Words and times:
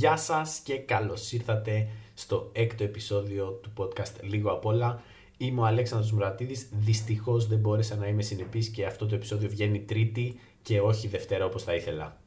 Γεια 0.00 0.16
σας 0.16 0.60
και 0.64 0.76
καλώς 0.76 1.32
ήρθατε 1.32 1.88
στο 2.14 2.50
έκτο 2.52 2.84
επεισόδιο 2.84 3.46
του 3.62 3.72
podcast 3.76 4.20
Λίγο 4.20 4.50
απ' 4.50 4.66
όλα. 4.66 5.02
Είμαι 5.36 5.60
ο 5.60 5.64
Αλέξανδρος 5.64 6.12
Μουρατίδης, 6.12 6.68
δυστυχώς 6.72 7.46
δεν 7.46 7.58
μπόρεσα 7.58 7.96
να 7.96 8.06
είμαι 8.06 8.22
συνεπής 8.22 8.68
και 8.68 8.86
αυτό 8.86 9.06
το 9.06 9.14
επεισόδιο 9.14 9.48
βγαίνει 9.48 9.80
τρίτη 9.80 10.40
και 10.62 10.80
όχι 10.80 11.08
Δευτέρα 11.08 11.44
όπως 11.44 11.62
θα 11.62 11.74
ήθελα. 11.74 12.20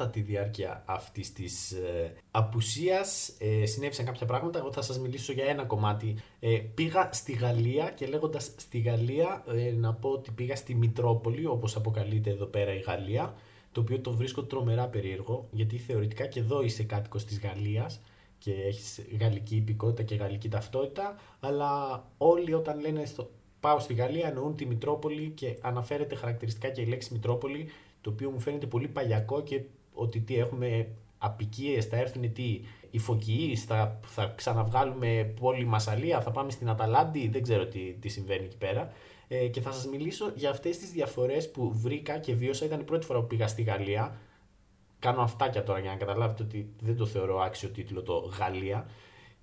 Κατά 0.00 0.12
τη 0.12 0.20
διάρκεια 0.20 0.82
αυτής 0.86 1.32
της 1.32 1.72
ε, 1.72 2.12
απουσίας 2.30 3.32
ε, 3.38 3.66
συνέβησαν 3.66 4.04
κάποια 4.04 4.26
πράγματα. 4.26 4.58
Εγώ 4.58 4.72
θα 4.72 4.82
σας 4.82 4.98
μιλήσω 4.98 5.32
για 5.32 5.44
ένα 5.44 5.64
κομμάτι. 5.64 6.16
Ε, 6.40 6.56
πήγα 6.74 7.08
στη 7.12 7.32
Γαλλία 7.32 7.90
και 7.90 8.06
λέγοντας 8.06 8.52
στη 8.56 8.78
Γαλλία 8.78 9.44
ε, 9.48 9.72
να 9.72 9.94
πω 9.94 10.08
ότι 10.08 10.30
πήγα 10.30 10.56
στη 10.56 10.74
Μητρόπολη 10.74 11.46
όπως 11.46 11.76
αποκαλείται 11.76 12.30
εδώ 12.30 12.44
πέρα 12.46 12.74
η 12.74 12.78
Γαλλία 12.78 13.34
το 13.72 13.80
οποίο 13.80 14.00
το 14.00 14.12
βρίσκω 14.12 14.42
τρομερά 14.42 14.86
περίεργο 14.86 15.48
γιατί 15.50 15.78
θεωρητικά 15.78 16.26
και 16.26 16.40
εδώ 16.40 16.62
είσαι 16.62 16.82
κάτοικος 16.82 17.24
της 17.24 17.40
Γαλλίας 17.40 18.00
και 18.38 18.52
έχεις 18.52 19.00
γαλλική 19.20 19.56
υπηκότητα 19.56 20.02
και 20.02 20.14
γαλλική 20.14 20.48
ταυτότητα 20.48 21.16
αλλά 21.40 22.02
όλοι 22.18 22.54
όταν 22.54 22.80
λένε 22.80 23.04
στο, 23.04 23.30
πάω 23.60 23.78
στη 23.78 23.94
Γαλλία 23.94 24.28
εννοούν 24.28 24.56
τη 24.56 24.66
Μητρόπολη 24.66 25.30
και 25.30 25.56
αναφέρεται 25.60 26.14
χαρακτηριστικά 26.14 26.68
και 26.68 26.80
η 26.80 26.86
λέξη 26.86 27.12
Μητρόπολη 27.12 27.68
το 28.00 28.10
οποίο 28.10 28.30
μου 28.30 28.40
φαίνεται 28.40 28.66
πολύ 28.66 28.88
παλιακό 28.88 29.42
και 29.42 29.62
ότι 30.00 30.20
τι 30.20 30.38
έχουμε 30.38 30.88
απικίες, 31.18 31.86
θα 31.86 31.96
έρθουν 31.96 32.32
τι, 32.32 32.60
οι 32.90 32.98
φωκιείς, 32.98 33.64
θα, 33.64 34.00
θα 34.06 34.32
ξαναβγάλουμε 34.36 35.34
πόλη 35.40 35.64
Μασαλία, 35.64 36.20
θα 36.20 36.30
πάμε 36.30 36.50
στην 36.50 36.68
Αταλάντη, 36.68 37.28
δεν 37.28 37.42
ξέρω 37.42 37.66
τι, 37.66 37.80
τι 38.00 38.08
συμβαίνει 38.08 38.44
εκεί 38.44 38.56
πέρα. 38.56 38.92
Ε, 39.32 39.46
και 39.48 39.60
θα 39.60 39.72
σας 39.72 39.86
μιλήσω 39.86 40.32
για 40.34 40.50
αυτές 40.50 40.78
τις 40.78 40.90
διαφορές 40.90 41.50
που 41.50 41.72
βρήκα 41.74 42.18
και 42.18 42.34
βίωσα. 42.34 42.64
Ήταν 42.64 42.80
η 42.80 42.82
πρώτη 42.82 43.06
φορά 43.06 43.20
που 43.20 43.26
πήγα 43.26 43.46
στη 43.46 43.62
Γαλλία. 43.62 44.16
Κάνω 44.98 45.22
αυτάκια 45.22 45.62
τώρα 45.62 45.78
για 45.78 45.90
να 45.90 45.96
καταλάβετε 45.96 46.42
ότι 46.42 46.72
δεν 46.80 46.96
το 46.96 47.06
θεωρώ 47.06 47.40
άξιο 47.40 47.68
τίτλο 47.68 48.02
το 48.02 48.30
Γαλλία. 48.38 48.86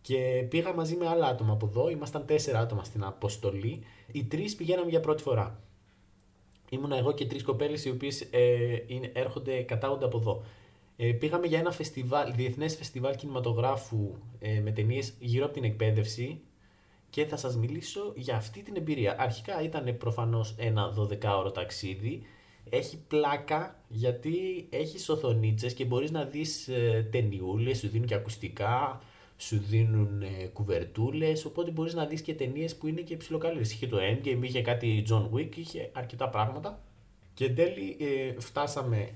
Και 0.01 0.45
πήγα 0.49 0.73
μαζί 0.73 0.95
με 0.95 1.07
άλλα 1.07 1.27
άτομα 1.27 1.53
από 1.53 1.65
εδώ. 1.65 1.89
Ήμασταν 1.89 2.25
τέσσερα 2.25 2.59
άτομα 2.59 2.83
στην 2.83 3.03
αποστολή. 3.03 3.83
Οι 4.11 4.23
τρεις 4.23 4.55
πηγαίναμε 4.55 4.89
για 4.89 4.99
πρώτη 4.99 5.23
φορά. 5.23 5.59
Ήμουνα 6.69 6.97
εγώ 6.97 7.13
και 7.13 7.25
τρεις 7.25 7.43
κοπέλες 7.43 7.85
οι 7.85 7.89
οποίες 7.89 8.21
ε, 8.21 8.83
έρχονται, 9.13 9.61
κατάγονται 9.61 10.05
από 10.05 10.17
εδώ. 10.17 10.43
Ε, 10.97 11.11
πήγαμε 11.11 11.47
για 11.47 11.59
ένα 11.59 11.71
φεστιβάλ, 11.71 12.33
διεθνές 12.33 12.75
φεστιβάλ 12.75 13.15
κινηματογράφου 13.15 14.15
ε, 14.39 14.59
με 14.59 14.71
ταινίες 14.71 15.13
γύρω 15.19 15.45
από 15.45 15.53
την 15.53 15.63
εκπαίδευση 15.63 16.41
και 17.09 17.25
θα 17.25 17.37
σας 17.37 17.55
μιλήσω 17.57 18.13
για 18.15 18.35
αυτή 18.35 18.61
την 18.61 18.75
εμπειρία. 18.75 19.15
Αρχικά 19.19 19.61
ήταν 19.61 19.97
προφανώς 19.97 20.55
ένα 20.57 20.93
12ωρο 20.97 21.53
ταξίδι. 21.53 22.21
Έχει 22.69 22.97
πλάκα 23.07 23.83
γιατί 23.87 24.67
έχεις 24.69 25.09
οθονίτσες 25.09 25.73
και 25.73 25.85
μπορείς 25.85 26.11
να 26.11 26.23
δεις 26.23 26.67
ε, 26.67 27.07
ταινιούλες, 27.11 27.77
σου 27.77 27.87
δίνουν 27.87 28.07
και 28.07 28.13
ακουστικά, 28.13 29.01
σου 29.37 29.57
δίνουν 29.57 30.21
ε, 30.21 30.47
κουβερτούλες. 30.53 31.45
Οπότε 31.45 31.71
μπορείς 31.71 31.93
να 31.93 32.05
δεις 32.05 32.21
και 32.21 32.33
ταινίες 32.33 32.75
που 32.75 32.87
είναι 32.87 33.01
και 33.01 33.17
ψηλοκαλέ. 33.17 33.59
Είχε 33.59 33.87
το 33.87 33.97
Endgame, 33.97 34.39
είχε 34.41 34.61
κάτι 34.61 35.05
John 35.09 35.29
Wick, 35.33 35.55
είχε 35.55 35.89
αρκετά 35.93 36.29
πράγματα. 36.29 36.81
Και 37.33 37.45
εν 37.45 37.55
τέλει 37.55 37.97
ε, 37.99 38.39
φτάσαμε 38.39 39.09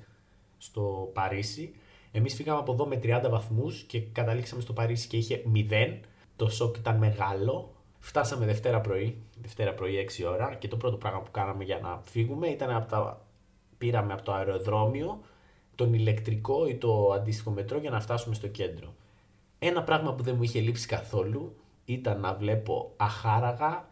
στο 0.58 1.11
Παρίσι. 1.14 1.73
Εμείς 2.11 2.33
φύγαμε 2.33 2.59
από 2.59 2.72
εδώ 2.72 2.86
με 2.86 2.99
30 3.03 3.27
βαθμούς 3.30 3.81
και 3.81 3.99
καταλήξαμε 3.99 4.61
στο 4.61 4.73
Παρίσι 4.73 5.08
και 5.08 5.17
είχε 5.17 5.44
0. 5.55 5.97
Το 6.36 6.49
σοκ 6.49 6.77
ήταν 6.77 6.97
μεγάλο. 6.97 7.75
Φτάσαμε 7.99 8.45
Δευτέρα 8.45 8.81
πρωί, 8.81 9.22
Δευτέρα 9.42 9.73
πρωί 9.73 10.08
6 10.17 10.25
ώρα 10.31 10.55
και 10.55 10.67
το 10.67 10.77
πρώτο 10.77 10.98
πράγμα 10.98 11.21
που 11.21 11.32
κάναμε 11.32 11.64
για 11.64 11.80
να 11.80 12.02
φύγουμε 12.03 12.48
ήταν 12.48 12.71
από 12.71 12.89
τα... 12.89 13.26
πήραμε 13.77 14.14
από 14.14 14.21
το 14.21 14.33
αεροδρόμιο 14.33 15.20
τον 15.76 15.93
ηλεκτρικό 15.93 16.67
ή 16.67 16.76
το 16.76 17.11
αντίστοιχο 17.11 17.52
μετρό 17.52 17.77
για 17.77 17.89
να 17.89 17.99
φτάσουμε 17.99 18.36
στο 18.36 18.48
κέντρο. 18.48 18.93
Ένα 19.64 19.83
πράγμα 19.83 20.14
που 20.14 20.23
δεν 20.23 20.36
μου 20.36 20.44
είχε 20.44 20.60
λείψει 20.60 20.88
καθόλου 20.88 21.55
ήταν 21.86 22.20
να 22.20 22.33
βλέπω 22.33 22.94
αχάραγα 22.98 23.89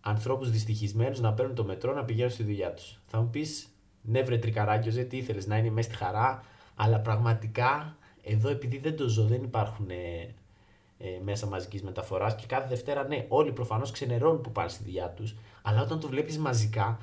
ανθρώπους 0.00 0.50
δυστυχισμένους 0.50 1.20
να 1.20 1.32
παίρνουν 1.32 1.54
το 1.54 1.64
μετρό 1.64 1.92
να 1.92 2.04
πηγαίνουν 2.04 2.30
στη 2.30 2.42
δουλειά 2.42 2.74
τους. 2.74 3.00
Θα 3.06 3.20
μου 3.20 3.30
πεις, 3.30 3.68
ναι 4.02 4.22
βρε 4.22 4.38
τρικαράκιοζε, 4.38 5.02
τι 5.02 5.16
ήθελες 5.16 5.46
να 5.46 5.56
είναι 5.56 5.70
μέσα 5.70 5.88
στη 5.88 5.98
χαρά, 6.04 6.44
αλλά 6.74 7.00
πραγματικά 7.00 7.96
εδώ 8.22 8.48
επειδή 8.48 8.78
δεν 8.78 8.96
το 8.96 9.08
ζω, 9.08 9.24
δεν 9.24 9.42
υπάρχουν 9.42 9.90
ε, 9.90 10.34
ε, 10.98 11.20
μέσα 11.22 11.46
μαζικής 11.46 11.82
μεταφοράς 11.82 12.34
και 12.34 12.46
κάθε 12.46 12.68
Δευτέρα, 12.68 13.06
ναι, 13.06 13.26
όλοι 13.28 13.52
προφανώς 13.52 13.90
ξενερώνουν 13.90 14.40
που 14.40 14.52
πάνε 14.52 14.68
στη 14.68 14.82
δουλειά 14.82 15.08
τους, 15.08 15.36
αλλά 15.62 15.82
όταν 15.82 16.00
το 16.00 16.08
βλέπεις 16.08 16.38
μαζικά, 16.38 16.98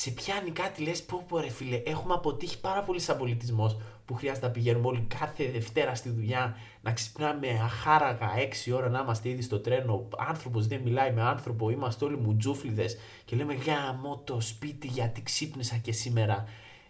σε 0.00 0.10
πιάνει 0.10 0.50
κάτι, 0.50 0.82
λες: 0.82 1.02
Πω, 1.02 1.24
πω, 1.28 1.38
ρε 1.38 1.48
φίλε, 1.48 1.76
έχουμε 1.76 2.14
αποτύχει 2.14 2.60
πάρα 2.60 2.82
πολύ 2.82 3.00
σαν 3.00 3.16
πολιτισμός 3.16 3.76
που 4.04 4.14
χρειάζεται 4.14 4.46
να 4.46 4.52
πηγαίνουμε 4.52 4.86
όλοι 4.86 5.06
κάθε 5.18 5.50
Δευτέρα 5.50 5.94
στη 5.94 6.08
δουλειά, 6.08 6.56
να 6.80 6.92
ξυπνάμε 6.92 7.48
αχάραγα 7.62 8.30
6 8.68 8.72
ώρα 8.74 8.88
να 8.88 9.00
είμαστε 9.00 9.28
ήδη 9.28 9.42
στο 9.42 9.60
τρένο. 9.60 10.08
Άνθρωπος 10.28 10.66
δεν 10.66 10.80
μιλάει 10.80 11.12
με 11.12 11.22
άνθρωπο, 11.22 11.70
είμαστε 11.70 12.04
όλοι 12.04 12.16
μουτζούφλιδες 12.16 12.96
και 13.24 13.36
λέμε 13.36 13.54
γάμο 13.54 14.22
το 14.24 14.40
σπίτι 14.40 14.86
γιατί 14.86 15.22
ξύπνησα 15.22 15.76
και 15.76 15.92
σήμερα. 15.92 16.44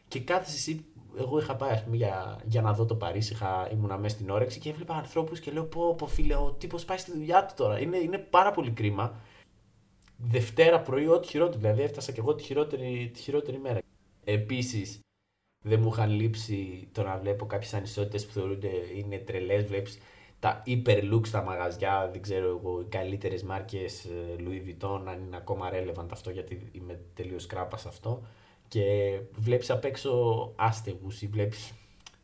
Και 0.09 0.21
κάθεσαι 0.21 0.57
εσύ, 0.57 0.85
εγώ 1.19 1.39
είχα 1.39 1.57
πάει 1.57 1.83
πούμε, 1.85 1.97
για, 1.97 2.41
για 2.45 2.63
να 2.63 2.73
δω 2.73 2.85
το 2.85 2.95
Παρίσι, 2.95 3.33
είχα, 3.33 3.69
ήμουνα 3.73 3.99
μέσα 3.99 4.15
στην 4.15 4.31
όρεξη 4.31 4.59
και 4.59 4.71
έβλεπα 4.71 4.95
ανθρώπους 4.95 5.41
και 5.41 5.51
λέω: 5.51 5.65
Πω, 5.65 5.95
πω 5.95 6.07
φίλε, 6.07 6.35
ο 6.35 6.57
τύπος 6.59 6.85
πάει 6.85 6.99
στη 6.99 7.13
δουλειά 7.13 7.45
του 7.45 7.55
τώρα. 7.57 7.81
Είναι, 7.81 7.97
είναι 7.97 8.19
πάρα 8.19 8.51
πολύ 8.51 8.71
κρίμα. 8.71 9.15
Δευτέρα 10.21 10.81
πρωί, 10.81 11.07
ό,τι 11.07 11.29
χειρότερο. 11.29 11.61
Δηλαδή, 11.61 11.83
έφτασα 11.83 12.13
και 12.13 12.21
εγώ 12.21 12.35
τη 12.35 12.43
χειρότερη, 12.43 13.11
τη 13.13 13.21
χειρότερη 13.21 13.59
μέρα. 13.59 13.79
Επίσης, 14.25 15.01
δεν 15.65 15.81
μου 15.81 15.89
είχαν 15.93 16.11
λείψει 16.11 16.89
το 16.93 17.03
να 17.03 17.17
βλέπω 17.17 17.47
κάποιες 17.47 17.75
ανισότητες 17.75 18.27
που 18.27 18.33
θεωρούνται 18.33 18.71
είναι 18.95 19.19
τρελές. 19.19 19.65
Βλέπεις 19.65 19.99
τα 20.41 20.63
hyper 20.67 21.21
στα 21.23 21.43
μαγαζιά, 21.43 22.09
δεν 22.13 22.23
ξέρω 22.23 22.49
εγώ, 22.49 22.81
οι 22.81 22.85
καλύτερες 22.85 23.43
μάρκες 23.43 24.09
Louis 24.39 24.69
Vuitton, 24.69 25.03
αν 25.07 25.23
είναι 25.27 25.37
ακόμα 25.37 25.71
relevant 25.73 26.09
αυτό, 26.11 26.31
γιατί 26.31 26.71
είμαι 26.73 27.01
τελείως 27.15 27.47
κράπα 27.47 27.77
σε 27.77 27.89
αυτό. 27.89 28.23
Και 28.69 29.19
βλέπεις 29.35 29.71
απ' 29.71 29.85
έξω 29.85 30.53
άστεγους 30.57 31.23
ή 31.23 31.27
βλέπεις. 31.27 31.73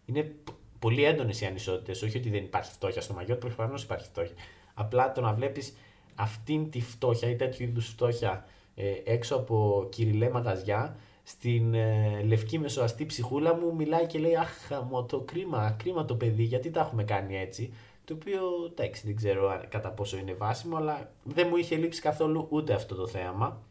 Είναι 0.05 0.35
πολύ 0.79 1.05
έντονες 1.05 1.41
οι 1.41 1.47
ανισότητες. 1.47 2.03
Όχι 2.03 2.17
ότι 2.17 2.31
δεν 2.31 2.45
υπάρχει 2.45 2.73
φτώχεια 2.73 3.01
στο 3.01 3.15
μαγιό, 3.15 3.37
προφανώς 3.37 3.83
υπάρχει 3.83 4.07
φτώχεια. 4.07 4.35
Απλά 4.75 5.13
το 5.13 5.21
να 5.21 5.33
βλέπεις 5.33 5.77
αυτήν 6.15 6.71
τη 6.71 6.81
φτώχεια 6.81 7.31
ή 7.31 7.37
τέτοιου 7.37 7.65
είδους 7.65 7.89
φτώχεια 7.89 8.45
ε, 8.75 8.93
έξω 9.05 9.37
από 9.37 9.87
κυριλέ 9.91 10.31
μαγαζιά, 10.31 10.97
στην 11.23 11.75
ε, 11.75 12.23
λευκή 12.27 12.59
μεσοαστή 12.59 13.07
ψυχούλα 13.07 13.55
μου 13.55 13.75
μιλάει 13.75 14.07
και 14.07 14.19
λέει 14.19 14.37
Αχ, 14.37 14.51
μου 14.91 15.07
το 15.07 15.21
κρίμα, 15.21 15.75
κρίμα 15.79 16.05
το 16.05 16.15
παιδί, 16.15 16.43
γιατί 16.43 16.71
τα 16.71 16.81
έχουμε 16.81 17.05
κάνει 17.05 17.37
έτσι. 17.37 17.73
Το 18.05 18.15
οποίο 18.15 18.41
εντάξει, 18.71 19.07
δεν 19.07 19.17
ξέρω 19.17 19.61
κατά 19.69 19.91
πόσο 19.91 20.17
είναι 20.17 20.35
βάσιμο, 20.35 20.77
αλλά 20.77 21.11
δεν 21.23 21.47
μου 21.51 21.57
είχε 21.57 21.77
λείψει 21.77 22.01
καθόλου 22.01 22.47
ούτε 22.51 22.75
αυτό 22.75 22.95
το 22.95 23.07
θέαμα. 23.07 23.63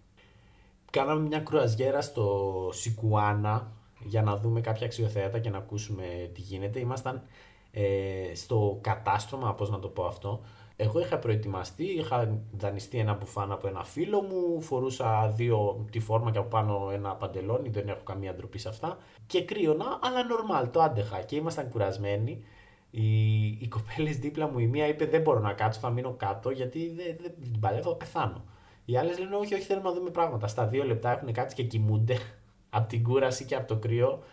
Κάναμε 0.91 1.27
μια 1.27 1.39
κρουαζιέρα 1.39 2.01
στο 2.01 2.69
Σικουάνα 2.73 3.71
για 4.03 4.21
να 4.21 4.37
δούμε 4.37 4.61
κάποια 4.61 4.85
αξιοθέατα 4.85 5.39
και 5.39 5.49
να 5.49 5.57
ακούσουμε 5.57 6.29
τι 6.33 6.41
γίνεται. 6.41 6.79
Ήμασταν 6.79 7.21
ε, 7.71 8.35
στο 8.35 8.77
κατάστρωμα, 8.81 9.53
πώς 9.53 9.69
να 9.69 9.79
το 9.79 9.87
πω 9.87 10.05
αυτό, 10.05 10.41
εγώ 10.75 10.99
είχα 10.99 11.17
προετοιμαστεί, 11.19 11.83
είχα 11.83 12.41
δανειστεί 12.51 12.97
ένα 12.97 13.13
μπουφάν 13.13 13.51
από 13.51 13.67
ένα 13.67 13.83
φίλο 13.83 14.21
μου, 14.21 14.61
φορούσα 14.61 15.33
δύο 15.35 15.85
τη 15.91 15.99
φόρμα 15.99 16.31
και 16.31 16.37
από 16.37 16.47
πάνω 16.47 16.89
ένα 16.93 17.15
παντελόνι, 17.15 17.69
δεν 17.69 17.87
έχω 17.87 18.03
καμία 18.03 18.33
ντροπή 18.33 18.57
σε 18.57 18.69
αυτά. 18.69 18.97
Και 19.27 19.43
κρύωνα, 19.43 19.99
αλλά 20.01 20.23
νορμάλ, 20.23 20.69
το 20.69 20.81
άντεχα 20.81 21.21
και 21.21 21.35
ήμασταν 21.35 21.69
κουρασμένοι. 21.69 22.43
Οι, 22.91 23.45
οι 23.45 23.67
κοπέλες 23.69 24.17
δίπλα 24.17 24.49
μου, 24.49 24.59
η 24.59 24.67
μία 24.67 24.87
είπε: 24.87 25.05
Δεν 25.05 25.21
μπορώ 25.21 25.39
να 25.39 25.53
κάτσω, 25.53 25.79
θα 25.79 25.89
μείνω 25.89 26.13
κάτω 26.13 26.49
γιατί 26.49 26.93
δεν, 26.95 27.15
δεν 27.21 27.33
την 27.41 27.59
παλεύω, 27.59 27.89
θα 27.89 27.95
πεθάνω. 27.95 28.43
Οι 28.85 28.97
άλλες 28.97 29.19
λένε: 29.19 29.35
Όχι, 29.35 29.53
όχι, 29.53 29.63
θέλουμε 29.63 29.89
να 29.89 29.95
δούμε 29.95 30.09
πράγματα. 30.09 30.47
Στα 30.47 30.65
δύο 30.65 30.83
λεπτά 30.83 31.11
έχουν 31.11 31.33
κάτσει 31.33 31.55
και 31.55 31.63
κοιμούνται 31.63 32.17
από 32.69 32.87
την 32.87 33.03
κούραση 33.03 33.45
και 33.45 33.55
από 33.55 33.67
το 33.67 33.77
κρύο. 33.77 34.23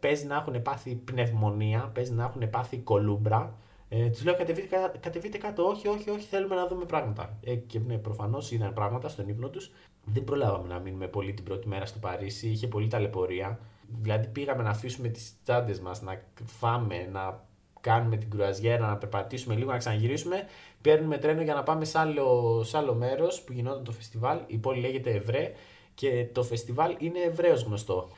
Παίζει 0.00 0.26
να 0.26 0.34
έχουν 0.34 0.62
πάθει 0.62 0.94
πνευμονία, 0.94 1.90
παίζει 1.94 2.12
να 2.12 2.24
έχουν 2.24 2.50
πάθει 2.50 2.78
κολούμπρα. 2.78 3.54
Ε, 3.92 4.08
τους 4.10 4.24
λέω 4.24 4.36
κατεβείτε, 4.36 4.92
κατεβείτε 5.00 5.38
κάτω. 5.38 5.68
Όχι, 5.68 5.88
όχι, 5.88 6.10
όχι, 6.10 6.26
θέλουμε 6.26 6.54
να 6.54 6.66
δούμε 6.66 6.84
πράγματα. 6.84 7.38
Ε, 7.44 7.54
και 7.54 7.78
ναι, 7.78 7.98
προφανώς 7.98 8.50
είδαν 8.50 8.72
πράγματα 8.72 9.08
στον 9.08 9.28
ύπνο 9.28 9.48
τους. 9.48 9.70
Δεν 10.04 10.24
προλάβαμε 10.24 10.68
να 10.68 10.78
μείνουμε 10.78 11.06
πολύ 11.06 11.34
την 11.34 11.44
πρώτη 11.44 11.68
μέρα 11.68 11.86
στο 11.86 11.98
Παρίσι. 11.98 12.48
Είχε 12.48 12.66
πολύ 12.66 12.88
ταλαιπωρία. 12.88 13.58
Δηλαδή 14.00 14.26
πήγαμε 14.26 14.62
να 14.62 14.70
αφήσουμε 14.70 15.08
τις 15.08 15.32
τσάντες 15.44 15.80
μας, 15.80 16.02
να 16.02 16.22
φάμε, 16.44 17.08
να 17.12 17.44
κάνουμε 17.80 18.16
την 18.16 18.30
κρουαζιέρα, 18.30 18.86
να 18.86 18.96
περπατήσουμε 18.96 19.54
λίγο, 19.54 19.70
να 19.70 19.78
ξαναγυρίσουμε. 19.78 20.46
Παίρνουμε 20.80 21.18
τρένο 21.18 21.42
για 21.42 21.54
να 21.54 21.62
πάμε 21.62 21.84
σε 21.84 21.98
άλλο, 21.98 22.66
άλλο 22.72 22.94
μέρος 22.94 23.42
που 23.42 23.52
γινόταν 23.52 23.84
το 23.84 23.92
φεστιβάλ. 23.92 24.38
Η 24.46 24.56
πόλη 24.56 24.80
λέγεται 24.80 25.10
Ευρέ 25.10 25.52
και 25.94 26.26
το 26.32 26.42
φεστιβάλ 26.42 26.96
είναι 26.98 27.18
ευρέως 27.18 27.62
γνωστό. 27.62 28.08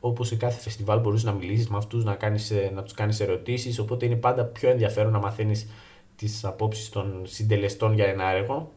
όπως 0.00 0.28
σε 0.28 0.36
κάθε 0.36 0.60
φεστιβάλ 0.60 1.00
μπορούσε 1.00 1.26
να 1.26 1.32
μιλήσεις 1.32 1.68
με 1.68 1.76
αυτούς, 1.76 2.04
να, 2.04 2.14
κάνεις, 2.14 2.52
να 2.74 2.82
τους 2.82 2.92
κάνεις 2.92 3.20
ερωτήσεις, 3.20 3.78
οπότε 3.78 4.06
είναι 4.06 4.16
πάντα 4.16 4.44
πιο 4.44 4.70
ενδιαφέρον 4.70 5.12
να 5.12 5.18
μαθαίνεις 5.18 5.66
τις 6.16 6.44
απόψεις 6.44 6.88
των 6.88 7.22
συντελεστών 7.26 7.94
για 7.94 8.06
ένα 8.06 8.30
έργο. 8.30 8.72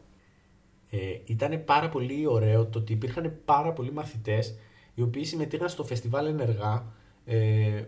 Ε, 0.90 0.98
ήταν 1.24 1.64
πάρα 1.64 1.88
πολύ 1.88 2.26
ωραίο 2.26 2.66
το 2.66 2.78
ότι 2.78 2.92
υπήρχαν 2.92 3.38
πάρα 3.44 3.72
πολλοί 3.72 3.92
μαθητές 3.92 4.58
οι 4.94 5.02
οποίοι 5.02 5.24
συμμετείχαν 5.24 5.68
στο 5.68 5.84
φεστιβάλ 5.84 6.26
ενεργά, 6.26 6.86
ε, 7.24 7.82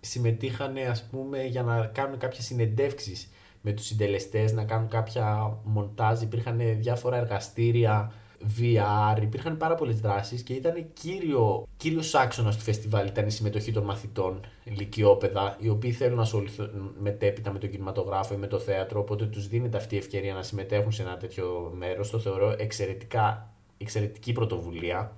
συμμετείχαν 0.00 0.76
ας 0.90 1.08
πούμε 1.10 1.44
για 1.44 1.62
να 1.62 1.86
κάνουν 1.86 2.18
κάποιες 2.18 2.44
συνεντεύξεις 2.44 3.28
με 3.66 3.72
τους 3.72 3.86
συντελεστές, 3.86 4.52
να 4.52 4.64
κάνουν 4.64 4.88
κάποια 4.88 5.56
μοντάζ, 5.64 6.22
υπήρχαν 6.22 6.60
διάφορα 6.78 7.16
εργαστήρια, 7.16 8.12
VR, 8.58 9.22
υπήρχαν 9.22 9.56
πάρα 9.56 9.74
πολλές 9.74 10.00
δράσεις 10.00 10.42
και 10.42 10.52
ήταν 10.52 10.86
κύριο, 10.92 11.66
κύριος 11.76 12.14
άξονας 12.14 12.56
του 12.56 12.62
φεστιβάλ 12.62 13.06
ήταν 13.06 13.26
η 13.26 13.30
συμμετοχή 13.30 13.72
των 13.72 13.84
μαθητών, 13.84 14.40
ηλικιόπαιδα, 14.64 15.56
οι 15.60 15.68
οποίοι 15.68 15.92
θέλουν 15.92 16.16
να 16.16 16.22
ασχοληθούν 16.22 16.94
μετέπειτα 16.98 17.52
με 17.52 17.58
τον 17.58 17.70
κινηματογράφο 17.70 18.34
ή 18.34 18.36
με 18.36 18.46
το 18.46 18.58
θέατρο, 18.58 19.00
οπότε 19.00 19.26
τους 19.26 19.48
δίνεται 19.48 19.76
αυτή 19.76 19.94
η 19.94 19.98
ευκαιρία 19.98 20.34
να 20.34 20.42
συμμετέχουν 20.42 20.92
σε 20.92 21.02
ένα 21.02 21.16
τέτοιο 21.16 21.72
μέρος, 21.76 22.10
το 22.10 22.18
θεωρώ 22.18 22.54
εξαιρετικά, 22.58 23.54
εξαιρετική 23.78 24.32
πρωτοβουλία. 24.32 25.16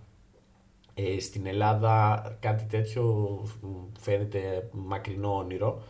Ε, 0.94 1.20
στην 1.20 1.46
Ελλάδα 1.46 2.22
κάτι 2.40 2.64
τέτοιο 2.64 3.38
φαίνεται 4.00 4.68
μακρινό 4.72 5.36
όνειρο. 5.36 5.82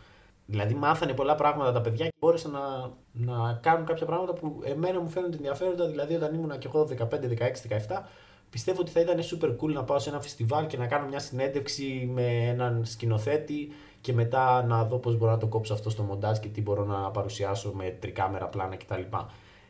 Δηλαδή 0.46 0.74
μάθανε 0.74 1.12
πολλά 1.12 1.34
πράγματα 1.34 1.72
τα 1.72 1.80
παιδιά 1.80 2.04
και 2.04 2.12
μπόρεσαν 2.20 2.50
να, 2.50 2.90
να 3.12 3.52
κάνουν 3.52 3.86
κάποια 3.86 4.06
πράγματα 4.06 4.32
που 4.32 4.60
εμένα 4.64 5.00
μου 5.00 5.08
φαίνονται 5.08 5.36
ενδιαφέροντα. 5.36 5.86
Δηλαδή 5.86 6.14
όταν 6.14 6.34
ήμουν 6.34 6.58
και 6.58 6.66
εγώ 6.66 6.88
15, 6.98 7.04
16, 7.04 7.06
17, 7.06 8.02
πιστεύω 8.50 8.80
ότι 8.80 8.90
θα 8.90 9.00
ήταν 9.00 9.16
super 9.20 9.56
cool 9.60 9.72
να 9.72 9.84
πάω 9.84 9.98
σε 9.98 10.08
ένα 10.08 10.20
φεστιβάλ 10.20 10.66
και 10.66 10.76
να 10.76 10.86
κάνω 10.86 11.06
μια 11.06 11.18
συνέντευξη 11.18 12.10
με 12.12 12.26
έναν 12.26 12.84
σκηνοθέτη 12.84 13.72
και 14.00 14.12
μετά 14.12 14.64
να 14.64 14.84
δω 14.84 14.98
πώς 14.98 15.16
μπορώ 15.16 15.30
να 15.30 15.38
το 15.38 15.46
κόψω 15.46 15.74
αυτό 15.74 15.90
στο 15.90 16.02
μοντάζ 16.02 16.38
και 16.38 16.48
τι 16.48 16.62
μπορώ 16.62 16.84
να 16.84 17.10
παρουσιάσω 17.10 17.72
με 17.74 17.96
τρικάμερα 18.00 18.46
πλάνα 18.46 18.76
κτλ. 18.76 19.02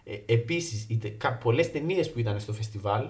Ε, 0.04 0.32
επίσης, 0.34 0.86
πολλές 1.42 1.70
ταινίες 1.70 2.10
που 2.10 2.18
ήταν 2.18 2.40
στο 2.40 2.52
φεστιβάλ 2.52 3.04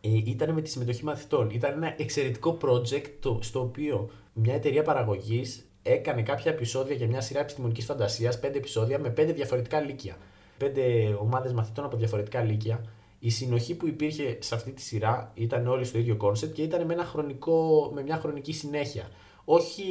ε, 0.00 0.08
ήταν 0.24 0.52
με 0.52 0.60
τη 0.60 0.68
συμμετοχή 0.68 1.04
μαθητών. 1.04 1.50
Ήταν 1.50 1.72
ένα 1.72 1.94
εξαιρετικό 1.98 2.58
project 2.62 3.10
το, 3.20 3.38
στο 3.42 3.60
οποίο 3.60 4.10
μια 4.32 4.54
εταιρεία 4.54 4.82
παραγωγής 4.82 5.69
έκανε 5.82 6.22
κάποια 6.22 6.52
επεισόδια 6.52 6.94
για 6.94 7.06
μια 7.06 7.20
σειρά 7.20 7.40
επιστημονικής 7.40 7.84
φαντασίας, 7.84 8.40
πέντε 8.40 8.58
επεισόδια 8.58 8.98
με 8.98 9.10
πέντε 9.10 9.32
διαφορετικά 9.32 9.80
λύκεια. 9.80 10.16
Πέντε 10.58 10.82
ομάδες 11.20 11.52
μαθητών 11.52 11.84
από 11.84 11.96
διαφορετικά 11.96 12.42
λύκεια. 12.42 12.84
Η 13.18 13.30
συνοχή 13.30 13.74
που 13.74 13.86
υπήρχε 13.86 14.36
σε 14.40 14.54
αυτή 14.54 14.70
τη 14.72 14.80
σειρά 14.80 15.32
ήταν 15.34 15.66
όλοι 15.66 15.84
στο 15.84 15.98
ίδιο 15.98 16.16
κόνσεπτ 16.16 16.54
και 16.54 16.62
ήταν 16.62 16.86
με, 16.86 16.92
ένα 16.92 17.04
χρονικό, 17.04 17.90
με 17.94 18.02
μια 18.02 18.16
χρονική 18.16 18.52
συνέχεια. 18.52 19.08
Όχι 19.44 19.84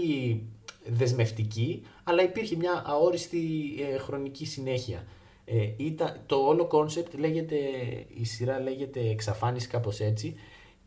δεσμευτική, 0.85 1.83
αλλά 2.03 2.23
υπήρχε 2.23 2.55
μια 2.55 2.83
αόριστη 2.85 3.39
ε, 3.93 3.97
χρονική 3.97 4.45
συνέχεια. 4.45 5.05
Ε, 5.45 5.69
ήταν, 5.77 6.21
το 6.25 6.35
όλο 6.35 6.65
κόνσεπτ 6.65 7.13
λέγεται, 7.13 7.55
η 8.13 8.25
σειρά 8.25 8.59
λέγεται 8.59 8.99
εξαφάνιση 8.99 9.67
κάπως 9.67 9.99
έτσι 9.99 10.35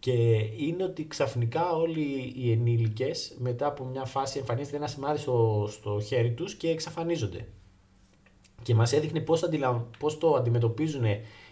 και 0.03 0.13
είναι 0.57 0.85
ότι 0.85 1.07
ξαφνικά 1.07 1.73
όλοι 1.73 2.33
οι 2.37 2.53
ενήλικες 2.53 3.35
μετά 3.39 3.67
από 3.67 3.85
μια 3.85 4.05
φάση 4.05 4.39
εμφανίζεται 4.39 4.77
ένα 4.77 4.87
σημάδι 4.87 5.19
στο, 5.19 5.69
στο 5.71 6.01
χέρι 6.01 6.33
τους 6.33 6.55
και 6.55 6.69
εξαφανίζονται. 6.69 7.47
Και 8.63 8.75
μας 8.75 8.93
έδειχνε 8.93 9.21
πώς, 9.21 9.43
αντιλα... 9.43 9.87
πώς 9.99 10.19
το 10.19 10.35
αντιμετωπίζουν 10.35 11.05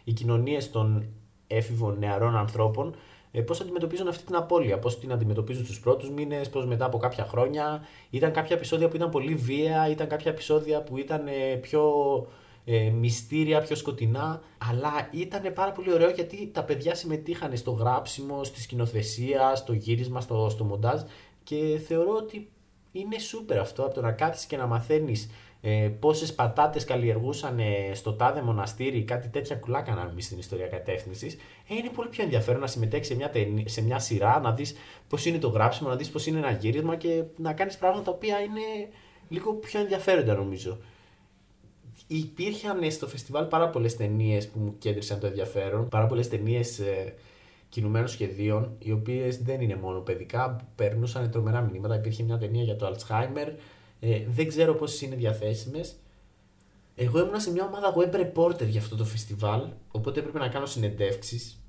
οι 0.04 0.12
κοινωνίες 0.12 0.70
των 0.70 1.06
έφηβων 1.46 1.98
νεαρών 1.98 2.36
ανθρώπων, 2.36 2.94
ε, 3.30 3.40
πώς 3.40 3.60
αντιμετωπίζουν 3.60 4.08
αυτή 4.08 4.24
την 4.24 4.36
απώλεια, 4.36 4.78
πώς 4.78 4.98
την 4.98 5.12
αντιμετωπίζουν 5.12 5.64
στους 5.64 5.80
πρώτους 5.80 6.10
μήνες, 6.10 6.48
πώς 6.50 6.66
μετά 6.66 6.84
από 6.84 6.98
κάποια 6.98 7.24
χρόνια. 7.24 7.82
Ήταν 8.10 8.32
κάποια 8.32 8.56
επεισόδια 8.56 8.88
που 8.88 8.96
ήταν 8.96 9.10
πολύ 9.10 9.34
βία, 9.34 9.90
ήταν 9.90 10.08
κάποια 10.08 10.30
επεισόδια 10.30 10.82
που 10.82 10.96
ήταν 10.98 11.26
ε, 11.26 11.54
πιο 11.54 11.82
ε, 12.72 12.90
μυστήρια, 12.90 13.60
πιο 13.60 13.76
σκοτεινά. 13.76 14.42
Αλλά 14.70 15.08
ήταν 15.10 15.52
πάρα 15.52 15.72
πολύ 15.72 15.92
ωραίο 15.92 16.10
γιατί 16.10 16.50
τα 16.54 16.64
παιδιά 16.64 16.94
συμμετείχαν 16.94 17.56
στο 17.56 17.70
γράψιμο, 17.70 18.44
στη 18.44 18.60
σκηνοθεσία, 18.60 19.54
στο 19.54 19.72
γύρισμα, 19.72 20.20
στο, 20.20 20.48
στο 20.50 20.64
μοντάζ 20.64 21.00
και 21.44 21.80
θεωρώ 21.86 22.14
ότι 22.16 22.50
είναι 22.92 23.18
σούπερ 23.18 23.58
αυτό 23.58 23.84
από 23.84 23.94
το 23.94 24.00
να 24.00 24.12
κάθεσαι 24.12 24.46
και 24.46 24.56
να 24.56 24.66
μαθαίνεις 24.66 25.30
ε, 25.60 25.90
πόσες 26.00 26.34
πατάτες 26.34 26.84
καλλιεργούσαν 26.84 27.58
ε, 27.58 27.94
στο 27.94 28.12
τάδε 28.12 28.42
μοναστήρι, 28.42 29.04
κάτι 29.04 29.28
τέτοια 29.28 29.56
κουλά 29.56 29.82
κάναμε 29.82 30.10
εμεί 30.10 30.22
στην 30.22 30.38
ιστορία 30.38 30.66
κατεύθυνσης. 30.66 31.34
Ε, 31.68 31.74
είναι 31.74 31.88
πολύ 31.94 32.08
πιο 32.08 32.24
ενδιαφέρον 32.24 32.60
να 32.60 32.66
συμμετέχεις 32.66 33.06
σε 33.06 33.14
μια, 33.14 33.32
σε 33.64 33.82
μια 33.82 33.98
σειρά, 33.98 34.40
να 34.40 34.52
δεις 34.52 34.74
πώς 35.08 35.24
είναι 35.26 35.38
το 35.38 35.48
γράψιμο, 35.48 35.88
να 35.88 35.96
δεις 35.96 36.10
πώς 36.10 36.26
είναι 36.26 36.38
ένα 36.38 36.50
γύρισμα 36.50 36.96
και 36.96 37.22
να 37.36 37.52
κάνεις 37.52 37.76
πράγματα 37.76 38.04
τα 38.04 38.10
οποία 38.10 38.40
είναι 38.40 38.88
λίγο 39.28 39.52
πιο 39.52 39.80
ενδιαφέροντα 39.80 40.34
νομίζω 40.34 40.78
υπήρχαν 42.16 42.90
στο 42.90 43.08
φεστιβάλ 43.08 43.44
πάρα 43.44 43.68
πολλές 43.68 43.96
ταινίες 43.96 44.48
που 44.48 44.58
μου 44.58 44.74
κέντρισαν 44.78 45.20
το 45.20 45.26
ενδιαφέρον. 45.26 45.88
Πάρα 45.88 46.06
πολλές 46.06 46.28
ταινίες 46.28 46.78
ε, 46.78 47.14
κινουμένων 47.68 48.08
σχεδίων, 48.08 48.76
οι 48.78 48.92
οποίες 48.92 49.42
δεν 49.42 49.60
είναι 49.60 49.76
μόνο 49.76 50.00
παιδικά, 50.00 50.56
περνούσαν 50.74 51.30
τρομερά 51.30 51.60
μηνύματα. 51.60 51.94
Υπήρχε 51.94 52.22
μια 52.22 52.38
ταινία 52.38 52.62
για 52.62 52.76
το 52.76 52.94
Alzheimer. 52.94 53.52
Ε, 54.00 54.20
δεν 54.28 54.48
ξέρω 54.48 54.74
πόσες 54.74 55.00
είναι 55.00 55.14
διαθέσιμες. 55.14 55.94
Εγώ 56.94 57.18
ήμουν 57.18 57.40
σε 57.40 57.50
μια 57.50 57.64
ομάδα 57.64 57.94
web 57.96 58.14
reporter 58.14 58.66
για 58.66 58.80
αυτό 58.80 58.96
το 58.96 59.04
φεστιβάλ, 59.04 59.62
οπότε 59.90 60.20
έπρεπε 60.20 60.38
να 60.38 60.48
κάνω 60.48 60.66
συνεντεύξεις. 60.66 61.60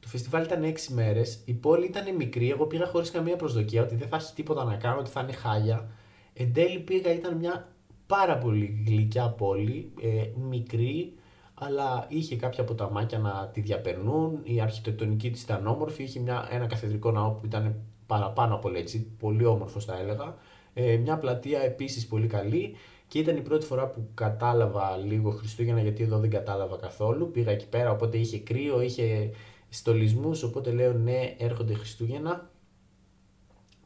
Το 0.00 0.08
φεστιβάλ 0.08 0.44
ήταν 0.44 0.64
6 0.64 0.76
μέρες. 0.88 1.38
Η 1.44 1.52
πόλη 1.52 1.86
ήταν 1.86 2.16
μικρή. 2.16 2.50
Εγώ 2.50 2.66
πήγα 2.66 2.86
χωρίς 2.86 3.10
καμία 3.10 3.36
προσδοκία 3.36 3.82
ότι 3.82 3.94
δεν 3.94 4.08
θα 4.08 4.16
έχει 4.16 4.34
τίποτα 4.34 4.64
να 4.64 4.76
κάνω, 4.76 4.98
ότι 4.98 5.10
θα 5.10 5.20
είναι 5.20 5.32
χάλια. 5.32 5.90
Εν 6.34 6.52
τέλει 6.52 6.78
πήγα, 6.78 7.12
ήταν 7.12 7.36
μια 7.36 7.71
πάρα 8.12 8.38
πολύ 8.38 8.84
γλυκιά 8.86 9.28
πόλη, 9.28 9.92
ε, 10.02 10.40
μικρή, 10.48 11.12
αλλά 11.54 12.06
είχε 12.08 12.36
κάποια 12.36 12.64
ποταμάκια 12.64 13.18
να 13.18 13.50
τη 13.52 13.60
διαπερνούν, 13.60 14.40
η 14.42 14.60
αρχιτεκτονική 14.60 15.30
της 15.30 15.42
ήταν 15.42 15.66
όμορφη, 15.66 16.02
είχε 16.02 16.20
μια, 16.20 16.48
ένα 16.50 16.66
καθεδρικό 16.66 17.10
ναό 17.10 17.30
που 17.30 17.46
ήταν 17.46 17.74
παραπάνω 18.06 18.54
από 18.54 18.70
έτσι, 18.74 19.06
πολύ 19.18 19.44
όμορφος 19.44 19.84
θα 19.84 19.98
έλεγα, 19.98 20.34
ε, 20.74 20.96
μια 20.96 21.18
πλατεία 21.18 21.60
επίσης 21.60 22.06
πολύ 22.06 22.26
καλή 22.26 22.76
και 23.08 23.18
ήταν 23.18 23.36
η 23.36 23.40
πρώτη 23.40 23.66
φορά 23.66 23.88
που 23.88 24.08
κατάλαβα 24.14 24.96
λίγο 24.96 25.30
Χριστούγεννα 25.30 25.80
γιατί 25.80 26.02
εδώ 26.02 26.18
δεν 26.18 26.30
κατάλαβα 26.30 26.76
καθόλου, 26.76 27.30
πήγα 27.30 27.50
εκεί 27.50 27.68
πέρα 27.68 27.90
οπότε 27.90 28.18
είχε 28.18 28.38
κρύο, 28.38 28.80
είχε 28.80 29.30
στολισμούς, 29.68 30.42
οπότε 30.42 30.70
λέω 30.70 30.92
ναι 30.92 31.34
έρχονται 31.38 31.74
Χριστούγεννα, 31.74 32.50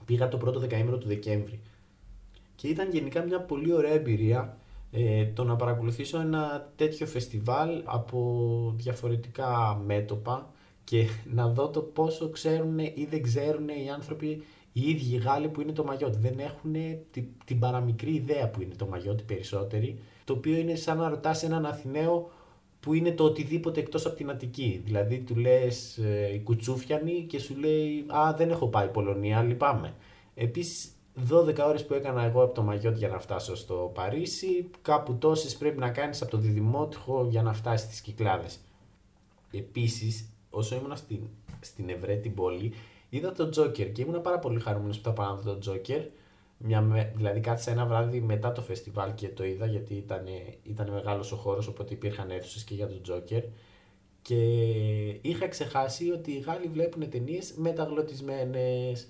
πήγα 0.05 0.29
το 0.29 0.37
πρώτο 0.37 0.61
δεκαήμερο 0.61 0.99
του 0.99 1.09
Δεκέμβρη 1.09 1.61
και 2.57 2.69
ήταν 2.69 2.91
γενικά 2.91 3.23
μια 3.23 3.41
πολύ 3.41 3.73
ωραία 3.73 3.93
εμπειρία 3.93 4.57
ε, 4.91 5.25
το 5.25 5.45
να 5.45 5.57
παρακολουθήσω 5.57 6.21
ένα 6.21 6.73
τέτοιο 6.77 7.07
φεστιβάλ 7.07 7.83
από 7.85 8.73
διαφορετικά 8.77 9.83
μέτωπα 9.87 10.51
και 10.85 11.07
να 11.33 11.49
δω 11.49 11.69
το 11.69 11.81
πόσο 11.81 12.29
ξέρουν 12.29 12.79
ή 12.79 13.07
δεν 13.11 13.23
ξέρουν 13.23 13.69
οι 13.69 13.91
άνθρωποι 13.95 14.43
οι 14.73 14.91
ίδιοι 14.91 15.15
οι 15.15 15.19
Γάλλοι 15.19 15.49
που 15.49 15.61
είναι 15.61 15.73
το 15.73 15.85
Μαγιότι. 15.85 16.19
Δεν 16.19 16.39
έχουν 16.39 16.73
την, 17.11 17.25
την 17.45 17.59
παραμικρή 17.59 18.15
ιδέα 18.15 18.49
που 18.49 18.63
είναι 18.63 18.75
το 18.75 18.87
Μαγιότι 18.87 19.23
περισσότεροι, 19.23 19.99
το 20.25 20.33
οποίο 20.33 20.57
είναι 20.57 20.75
σαν 20.75 20.99
να 20.99 21.09
ρωτάς 21.09 21.43
έναν 21.43 21.67
Αθηναίο 21.67 22.31
που 22.81 22.95
είναι 22.95 23.13
το 23.13 23.25
οτιδήποτε 23.25 23.81
εκτός 23.81 24.07
από 24.07 24.17
την 24.17 24.31
Αττική. 24.31 24.81
Δηλαδή 24.85 25.19
του 25.19 25.37
λες 25.37 25.99
ε, 25.99 26.35
η 26.35 26.41
Κουτσούφιανη 26.41 27.27
και 27.29 27.39
σου 27.39 27.57
λέει 27.57 28.05
«Α, 28.07 28.35
δεν 28.37 28.51
έχω 28.51 28.69
πάει 28.69 28.89
Πολωνία, 28.89 29.43
λυπάμαι». 29.43 29.95
Επίσης 30.35 30.89
12 31.31 31.59
ώρες 31.67 31.87
που 31.87 31.95
έκανα 31.95 32.23
εγώ 32.23 32.43
από 32.43 32.55
το 32.55 32.63
Μαγιότ 32.63 32.97
για 32.97 33.09
να 33.09 33.19
φτάσω 33.19 33.57
στο 33.57 33.91
Παρίσι, 33.95 34.71
κάπου 34.83 35.15
τόσες 35.15 35.57
πρέπει 35.57 35.79
να 35.79 35.91
κάνεις 35.91 36.23
από 36.23 36.31
το 36.31 36.37
Διδημότυχο 36.37 37.27
για 37.31 37.43
να 37.43 37.53
φτάσεις 37.53 37.87
στις 37.87 38.01
Κυκλάδες. 38.01 38.59
Επίσης, 39.53 40.29
όσο 40.51 40.77
ήμουν 40.77 40.97
στην, 40.97 41.21
στην 41.61 41.89
Ευρέτη 41.89 42.29
πόλη, 42.29 42.73
είδα 43.09 43.33
τον 43.33 43.51
Τζόκερ 43.51 43.93
και 43.93 44.03
ήμουν 44.03 44.23
πάρα 44.23 44.39
πολύ 44.39 44.61
χαρούμενος 44.61 44.97
που 44.97 45.03
τα 45.03 45.13
πάω 45.13 45.29
να 45.29 45.35
δω 45.35 45.51
τον 45.51 45.61
Τζόκερ. 45.61 46.03
Μια, 46.59 47.13
δηλαδή 47.15 47.41
κάθισα 47.41 47.71
ένα 47.71 47.87
βράδυ 47.87 48.21
μετά 48.21 48.53
το 48.53 48.63
φεστιβάλ 48.63 49.15
και 49.15 49.29
το 49.29 49.45
είδα 49.45 49.67
γιατί 49.67 49.95
ήταν, 49.95 50.25
ήταν 50.63 50.91
μεγάλος 50.91 51.33
ο 51.33 51.37
χώρος 51.37 51.67
οπότε 51.67 51.95
υπήρχαν 51.95 52.31
αίθουσες 52.31 52.65
και 52.65 52.75
για 52.75 52.89
τον 52.89 53.03
Τζόκερ 53.03 53.43
και 54.23 54.37
είχα 55.21 55.49
ξεχάσει 55.49 56.11
ότι 56.11 56.31
οι 56.31 56.39
Γάλλοι 56.39 56.67
βλέπουν 56.67 57.11
ταινίες 57.11 57.55
μεταγλωτισμένες 57.57 59.09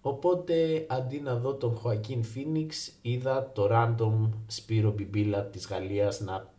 Οπότε 0.00 0.86
αντί 0.88 1.20
να 1.20 1.34
δω 1.34 1.54
τον 1.54 1.74
Χωακίν 1.74 2.22
Φίνιξ 2.22 2.92
είδα 3.02 3.52
το 3.54 3.68
random 3.70 4.28
Σπύρο 4.46 4.90
Μπιμπίλα 4.90 5.44
της 5.44 5.66
Γαλλίας 5.66 6.20
να 6.20 6.52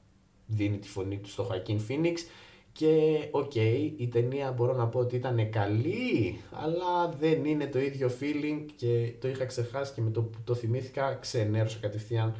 δίνει 0.45 0.77
τη 0.77 0.87
φωνή 0.87 1.17
του 1.17 1.29
στο 1.29 1.43
Χωακίν 1.43 1.79
Φίνιξ 1.79 2.25
και 2.71 3.27
ok, 3.31 3.51
okay, 3.55 3.91
η 3.97 4.07
ταινία 4.07 4.51
μπορώ 4.51 4.73
να 4.73 4.87
πω 4.87 4.99
ότι 4.99 5.15
ήταν 5.15 5.49
καλή, 5.49 6.39
αλλά 6.51 7.09
δεν 7.19 7.45
είναι 7.45 7.67
το 7.67 7.79
ίδιο 7.79 8.11
feeling 8.19 8.65
και 8.75 9.13
το 9.19 9.27
είχα 9.27 9.45
ξεχάσει 9.45 9.93
και 9.93 10.01
με 10.01 10.11
το 10.11 10.21
που 10.21 10.37
το 10.43 10.55
θυμήθηκα 10.55 11.13
ξενέρωσα 11.13 11.77
κατευθείαν 11.81 12.35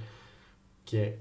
και 0.84 1.12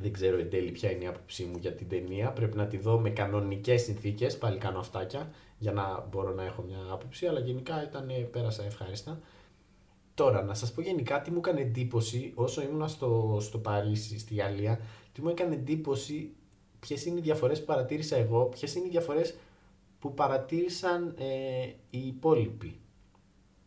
Δεν 0.00 0.12
ξέρω 0.12 0.38
εν 0.38 0.50
τέλει 0.50 0.70
ποια 0.70 0.90
είναι 0.90 1.04
η 1.04 1.06
άποψή 1.06 1.44
μου 1.44 1.56
για 1.60 1.72
την 1.72 1.88
ταινία. 1.88 2.30
Πρέπει 2.30 2.56
να 2.56 2.66
τη 2.66 2.76
δω 2.78 2.98
με 2.98 3.10
κανονικές 3.10 3.82
συνθήκες. 3.82 4.38
Πάλι 4.38 4.58
κάνω 4.58 4.78
αυτάκια 4.78 5.30
για 5.62 5.72
να 5.72 6.06
μπορώ 6.10 6.32
να 6.34 6.44
έχω 6.44 6.62
μια 6.62 6.78
άποψη. 6.90 7.26
Αλλά 7.26 7.40
γενικά 7.40 7.82
ήταν, 7.82 8.10
πέρασα 8.30 8.64
ευχάριστα. 8.64 9.20
Τώρα, 10.14 10.42
να 10.42 10.54
σας 10.54 10.72
πω 10.72 10.80
γενικά 10.80 11.20
τι 11.20 11.30
μου 11.30 11.38
έκανε 11.38 11.60
εντύπωση 11.60 12.32
όσο 12.34 12.62
ήμουν 12.62 12.88
στο, 12.88 13.38
στο 13.40 13.58
Παρίσι, 13.58 14.18
στη 14.18 14.34
Γαλλία. 14.34 14.80
Τι 15.12 15.22
μου 15.22 15.28
έκανε 15.28 15.54
εντύπωση 15.54 16.32
ποιες 16.80 17.04
είναι 17.04 17.18
οι 17.18 17.22
διαφορές 17.22 17.60
που 17.60 17.66
παρατήρησα 17.66 18.16
εγώ, 18.16 18.44
ποιες 18.44 18.74
είναι 18.74 18.86
οι 18.86 18.90
διαφορές 18.90 19.34
που 19.98 20.14
παρατήρησαν 20.14 21.14
ε, 21.18 21.24
οι 21.90 22.06
υπόλοιποι. 22.06 22.80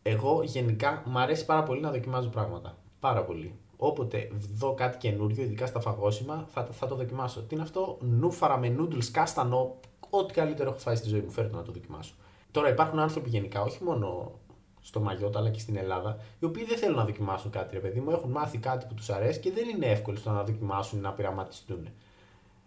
Εγώ 0.02 0.42
γενικά 0.42 1.02
μου 1.06 1.18
αρέσει 1.18 1.44
πάρα 1.44 1.62
πολύ 1.62 1.80
να 1.80 1.90
δοκιμάζω 1.90 2.28
πράγματα. 2.28 2.78
Πάρα 3.00 3.24
πολύ. 3.24 3.54
Όποτε 3.76 4.28
δω 4.54 4.74
κάτι 4.74 4.96
καινούριο, 4.96 5.42
ειδικά 5.42 5.66
στα 5.66 5.80
φαγόσιμα, 5.80 6.46
θα, 6.48 6.64
θα 6.64 6.86
το 6.86 6.94
δοκιμάσω. 6.94 7.40
Τι 7.40 7.54
είναι 7.54 7.64
αυτό, 7.64 7.98
νούφαρα 8.00 8.58
με 8.58 8.76
noodles, 8.78 9.04
κάστανο, 9.04 9.80
ό,τι 10.10 10.32
καλύτερο 10.32 10.70
έχω 10.70 10.78
φάει 10.78 10.96
στη 10.96 11.08
ζωή 11.08 11.20
μου, 11.20 11.30
φέρτε 11.30 11.56
να 11.56 11.62
το 11.62 11.72
δοκιμάσω. 11.72 12.14
Τώρα 12.50 12.68
υπάρχουν 12.68 12.98
άνθρωποι 12.98 13.28
γενικά, 13.28 13.62
όχι 13.62 13.84
μόνο 13.84 14.38
στο 14.80 15.00
Μαγιώτα 15.00 15.38
αλλά 15.38 15.50
και 15.50 15.58
στην 15.58 15.76
Ελλάδα, 15.76 16.18
οι 16.38 16.44
οποίοι 16.44 16.64
δεν 16.64 16.78
θέλουν 16.78 16.96
να 16.96 17.04
δοκιμάσουν 17.04 17.50
κάτι, 17.50 17.74
ρε 17.74 17.80
παιδί 17.80 18.00
μου, 18.00 18.10
έχουν 18.10 18.30
μάθει 18.30 18.58
κάτι 18.58 18.86
που 18.86 18.94
τους 18.94 19.10
αρέσει 19.10 19.40
και 19.40 19.52
δεν 19.52 19.68
είναι 19.68 19.86
εύκολο 19.86 20.16
στο 20.16 20.30
να 20.30 20.42
δοκιμάσουν 20.42 20.98
ή 20.98 21.02
να 21.02 21.12
πειραματιστούν. 21.12 21.88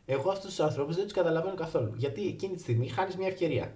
Εγώ 0.05 0.29
αυτούς 0.29 0.50
τους 0.50 0.60
ανθρώπους 0.60 0.96
δεν 0.96 1.03
τους 1.03 1.13
καταλαβαίνω 1.13 1.55
καθόλου. 1.55 1.93
Γιατί 1.96 2.27
εκείνη 2.27 2.55
τη 2.55 2.62
στιγμή 2.62 2.88
χάνεις 2.88 3.15
μια 3.15 3.27
ευκαιρία. 3.27 3.74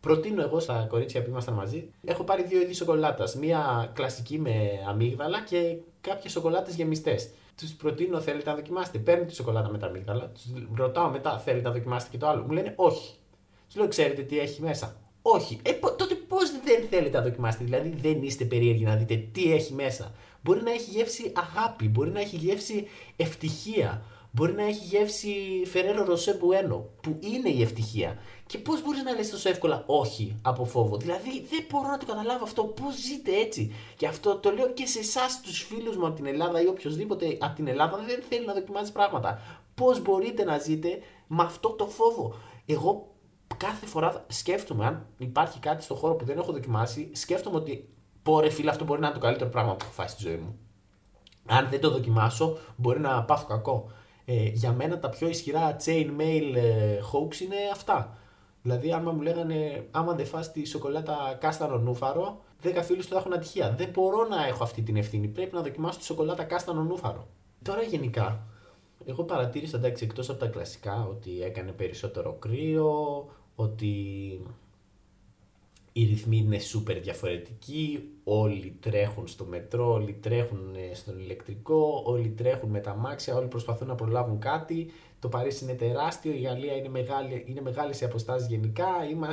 Προτείνω 0.00 0.42
εγώ 0.42 0.60
στα 0.60 0.86
κορίτσια 0.88 1.22
που 1.22 1.30
ήμασταν 1.30 1.54
μαζί, 1.54 1.90
έχω 2.04 2.24
πάρει 2.24 2.44
δύο 2.44 2.60
είδη 2.60 2.72
σοκολάτας. 2.72 3.36
Μία 3.36 3.90
κλασική 3.94 4.38
με 4.38 4.70
αμύγδαλα 4.88 5.42
και 5.42 5.76
κάποιες 6.00 6.32
σοκολάτες 6.32 6.74
γεμιστές. 6.74 7.30
Τους 7.56 7.72
προτείνω, 7.72 8.20
θέλετε 8.20 8.50
να 8.50 8.56
δοκιμάσετε. 8.56 8.98
Παίρνω 8.98 9.24
τη 9.24 9.34
σοκολάτα 9.34 9.68
με 9.68 9.78
τα 9.78 9.86
αμύγδαλα, 9.86 10.28
τους 10.28 10.44
ρωτάω 10.74 11.10
μετά, 11.10 11.38
θέλετε 11.38 11.68
να 11.68 11.74
δοκιμάσετε 11.74 12.10
και 12.10 12.18
το 12.18 12.28
άλλο. 12.28 12.42
Μου 12.42 12.52
λένε 12.52 12.72
όχι. 12.76 13.14
Τους 13.66 13.76
λέω, 13.76 13.88
ξέρετε 13.88 14.22
τι 14.22 14.38
έχει 14.38 14.62
μέσα; 14.62 14.96
Όχι. 15.22 15.60
Ε, 15.62 15.72
τότε 15.72 16.14
πώς 16.14 16.50
δεν 16.64 16.88
θέλετε 16.90 17.18
να 17.18 17.24
δοκιμάσετε, 17.24 17.64
δηλαδή 17.64 17.88
δεν 17.88 18.22
είστε 18.22 18.44
περίεργοι 18.44 18.84
να 18.84 18.96
δείτε 18.96 19.16
τι 19.32 19.52
έχει 19.52 19.72
μέσα. 19.72 20.12
Μπορεί 20.42 20.62
να 20.62 20.70
έχει 20.70 20.90
γεύση 20.90 21.32
αγάπη, 21.34 21.88
μπορεί 21.88 22.10
να 22.10 22.20
έχει 22.20 22.36
γεύση 22.36 22.86
ευτυχία, 23.16 24.02
μπορεί 24.36 24.52
να 24.52 24.62
έχει 24.62 24.84
γεύση 24.84 25.34
Φεραίρο 25.66 26.04
Ροσέ 26.04 26.34
Μπουένο, 26.40 26.88
που 27.00 27.18
είναι 27.20 27.48
η 27.48 27.62
ευτυχία. 27.62 28.18
Και 28.46 28.58
πώς 28.58 28.82
μπορείς 28.82 29.02
να 29.02 29.12
λες 29.12 29.30
τόσο 29.30 29.48
εύκολα 29.48 29.82
όχι 29.86 30.36
από 30.42 30.64
φόβο. 30.64 30.96
Δηλαδή 30.96 31.46
δεν 31.50 31.64
μπορώ 31.70 31.88
να 31.88 31.98
το 31.98 32.06
καταλάβω 32.06 32.44
αυτό. 32.44 32.64
Πώς 32.64 32.94
ζείτε 32.94 33.36
έτσι. 33.36 33.74
Και 33.96 34.06
αυτό 34.06 34.36
το 34.36 34.50
λέω 34.50 34.68
και 34.72 34.86
σε 34.86 34.98
εσάς, 34.98 35.40
τους 35.40 35.62
φίλους 35.62 35.96
μου 35.96 36.06
από 36.06 36.14
την 36.16 36.26
Ελλάδα 36.26 36.62
ή 36.62 36.66
οποιοδήποτε 36.66 37.36
από 37.40 37.54
την 37.54 37.66
Ελλάδα 37.66 37.96
δεν 38.06 38.22
θέλει 38.28 38.46
να 38.46 38.52
δοκιμάζει 38.52 38.92
πράγματα. 38.92 39.40
Πώς 39.74 40.02
μπορείτε 40.02 40.44
να 40.44 40.58
ζείτε 40.58 40.98
με 41.26 41.42
αυτό 41.42 41.68
το 41.68 41.86
φόβο. 41.86 42.34
Εγώ 42.66 43.14
κάθε 43.56 43.86
φορά 43.86 44.24
σκέφτομαι, 44.28 44.86
αν 44.86 45.06
υπάρχει 45.18 45.58
κάτι 45.58 45.82
στο 45.82 45.94
χώρο 45.94 46.14
που 46.14 46.24
δεν 46.24 46.38
έχω 46.38 46.52
δοκιμάσει, 46.52 47.10
σκέφτομαι 47.12 47.56
ότι 47.56 47.88
πω 48.22 48.40
ρε 48.40 48.48
φίλε, 48.48 48.70
αυτό 48.70 48.84
μπορεί 48.84 49.00
να 49.00 49.06
είναι 49.06 49.16
το 49.16 49.22
καλύτερο 49.22 49.50
πράγμα 49.50 49.74
που 49.74 49.84
έχω 49.84 49.92
φάει 49.92 50.08
στη 50.08 50.22
ζωή 50.22 50.36
μου. 50.36 50.58
Αν 51.46 51.68
δεν 51.70 51.80
το 51.80 51.90
δοκιμάσω, 51.90 52.58
μπορεί 52.76 53.00
να 53.00 53.24
πάθω 53.24 53.46
κακό. 53.46 53.90
Ε, 54.28 54.48
για 54.48 54.72
μένα 54.72 54.98
τα 54.98 55.08
πιο 55.08 55.28
ισχυρά 55.28 55.76
chain 55.84 56.06
mail 56.20 56.54
ε, 56.54 56.98
hoax 57.12 57.40
είναι 57.40 57.56
αυτά. 57.72 58.16
Δηλαδή, 58.62 58.92
άμα 58.92 59.12
μου 59.12 59.20
λέγανε, 59.20 59.86
άμα 59.90 60.14
δεν 60.14 60.26
φας 60.26 60.52
τη 60.52 60.64
σοκολάτα 60.64 61.36
κάστανο 61.40 61.78
νούφαρο, 61.78 62.40
10 62.62 62.80
φίλους 62.82 63.06
του 63.06 63.12
θα 63.12 63.18
έχουν 63.18 63.32
ατυχία. 63.32 63.70
Δεν 63.70 63.88
μπορώ 63.88 64.26
να 64.28 64.46
έχω 64.46 64.62
αυτή 64.62 64.82
την 64.82 64.96
ευθύνη. 64.96 65.28
Πρέπει 65.28 65.54
να 65.54 65.60
δοκιμάσω 65.60 65.98
τη 65.98 66.04
σοκολάτα 66.04 66.44
κάστανο 66.44 66.82
νούφαρο. 66.82 67.26
Τώρα 67.62 67.82
γενικά, 67.82 68.46
εγώ 69.06 69.22
παρατήρησα 69.22 69.76
εντάξει 69.76 70.04
εκτός 70.04 70.28
από 70.28 70.38
τα 70.38 70.46
κλασικά 70.46 71.06
ότι 71.10 71.42
έκανε 71.42 71.72
περισσότερο 71.72 72.32
κρύο, 72.32 73.26
ότι 73.54 73.92
οι 75.98 76.04
ρυθμοί 76.04 76.36
είναι 76.36 76.58
σούπερ 76.58 77.00
διαφορετικοί, 77.00 78.12
όλοι 78.24 78.76
τρέχουν 78.80 79.26
στο 79.26 79.44
μετρό, 79.44 79.92
όλοι 79.92 80.12
τρέχουν 80.12 80.74
ε, 80.74 80.94
στον 80.94 81.18
ηλεκτρικό, 81.18 82.02
όλοι 82.04 82.28
τρέχουν 82.28 82.70
με 82.70 82.80
τα 82.80 82.94
μάξια, 82.94 83.36
όλοι 83.36 83.46
προσπαθούν 83.46 83.88
να 83.88 83.94
προλάβουν 83.94 84.38
κάτι. 84.38 84.90
Το 85.18 85.28
Παρίσι 85.28 85.64
είναι 85.64 85.74
τεράστιο, 85.74 86.32
η 86.32 86.40
Γαλλία 86.40 86.76
είναι, 86.76 86.88
μεγάλη, 86.88 87.44
είναι 87.46 87.60
μεγάλη 87.60 87.94
σε 87.94 88.04
αποστάσεις 88.04 88.48
γενικά, 88.48 88.86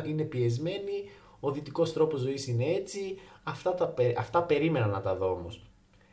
είναι 0.05 0.23
πιεσμένη, 0.23 1.09
ο 1.39 1.51
δυτικός 1.51 1.93
τρόπος 1.93 2.19
ζωής 2.19 2.47
είναι 2.47 2.65
έτσι. 2.65 2.99
Αυτά, 3.43 3.73
τα, 3.73 3.93
αυτά 4.17 4.43
περίμενα 4.43 4.87
να 4.87 5.01
τα 5.01 5.15
δω 5.15 5.31
όμως. 5.31 5.65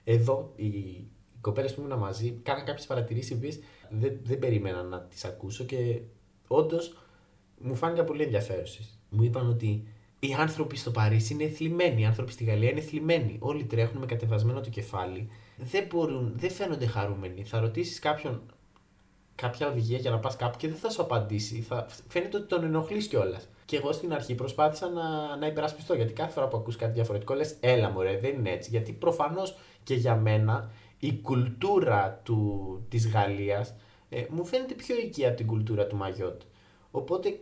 Εδώ 0.04 0.52
οι, 0.56 0.66
οι 0.66 1.10
κοπέλες 1.40 1.74
που 1.74 1.80
ήμουν 1.80 1.98
μαζί 1.98 2.40
κάναν 2.42 2.64
κάποιες 2.64 2.86
παρατηρήσεις 2.86 3.34
που 3.38 3.48
δεν, 3.90 4.20
δεν 4.22 4.38
περίμενα 4.38 4.82
να 4.82 5.00
τις 5.00 5.24
ακούσω 5.24 5.64
και 5.64 6.00
όντως 6.46 6.98
μου 7.58 7.74
φάνηκαν 7.74 8.04
πολύ 8.04 8.22
ενδιαφέρουσες. 8.22 8.98
Μου 9.08 9.22
είπαν 9.22 9.48
ότι 9.48 9.84
οι 10.20 10.34
άνθρωποι 10.38 10.76
στο 10.76 10.90
Παρίσι 10.90 11.32
είναι 11.32 11.48
θλιμμένοι, 11.48 12.00
οι 12.00 12.04
άνθρωποι 12.04 12.32
στη 12.32 12.44
Γαλλία 12.44 12.70
είναι 12.70 12.80
θλιμμένοι. 12.80 13.36
Όλοι 13.40 13.64
τρέχουν 13.64 13.98
με 14.00 14.06
κατεβασμένο 14.06 14.60
το 14.60 14.70
κεφάλι. 14.70 15.28
Δεν 15.56 15.86
μπορούν, 15.90 16.32
δεν 16.36 16.50
φαίνονται 16.50 16.86
χαρούμενοι. 16.86 17.44
Θα 17.44 17.60
ρωτήσεις 17.60 17.98
κάποιον 17.98 18.42
κάποια 19.34 19.68
οδηγία 19.68 19.98
για 19.98 20.10
να 20.10 20.18
πας 20.18 20.36
κάπου 20.36 20.58
και 20.58 20.68
δεν 20.68 20.76
θα 20.76 20.90
σου 20.90 21.02
απαντήσει. 21.02 21.60
Θα... 21.60 21.86
Φαίνεται 22.08 22.36
ότι 22.36 22.46
τον 22.46 22.64
ενοχλείς 22.64 23.06
κιόλας. 23.06 23.48
Και 23.64 23.76
εγώ 23.76 23.92
στην 23.92 24.12
αρχή 24.12 24.34
προσπάθησα 24.34 24.88
να, 24.88 25.36
να 25.36 25.46
υπερασπιστώ 25.46 25.94
γιατί 25.94 26.12
κάθε 26.12 26.32
φορά 26.32 26.48
που 26.48 26.56
ακούς 26.56 26.76
κάτι 26.76 26.92
διαφορετικό 26.92 27.34
λες, 27.34 27.56
έλα 27.60 27.90
μωρέ, 27.90 28.18
δεν 28.18 28.34
είναι 28.34 28.50
έτσι. 28.50 28.70
Γιατί 28.70 28.92
προφανώς 28.92 29.56
και 29.82 29.94
για 29.94 30.16
μένα 30.16 30.70
η 30.98 31.12
κουλτούρα 31.12 32.20
του, 32.22 32.80
της 32.88 33.08
Γαλλίας 33.08 33.74
ε, 34.08 34.24
μου 34.28 34.44
φαίνεται 34.44 34.74
πιο 34.74 34.96
οικία 34.96 35.28
από 35.28 35.36
την 35.36 35.46
κουλτούρα 35.46 35.86
του 35.86 35.96
Μαγιότ. 35.96 36.42
Οπότε 36.90 37.40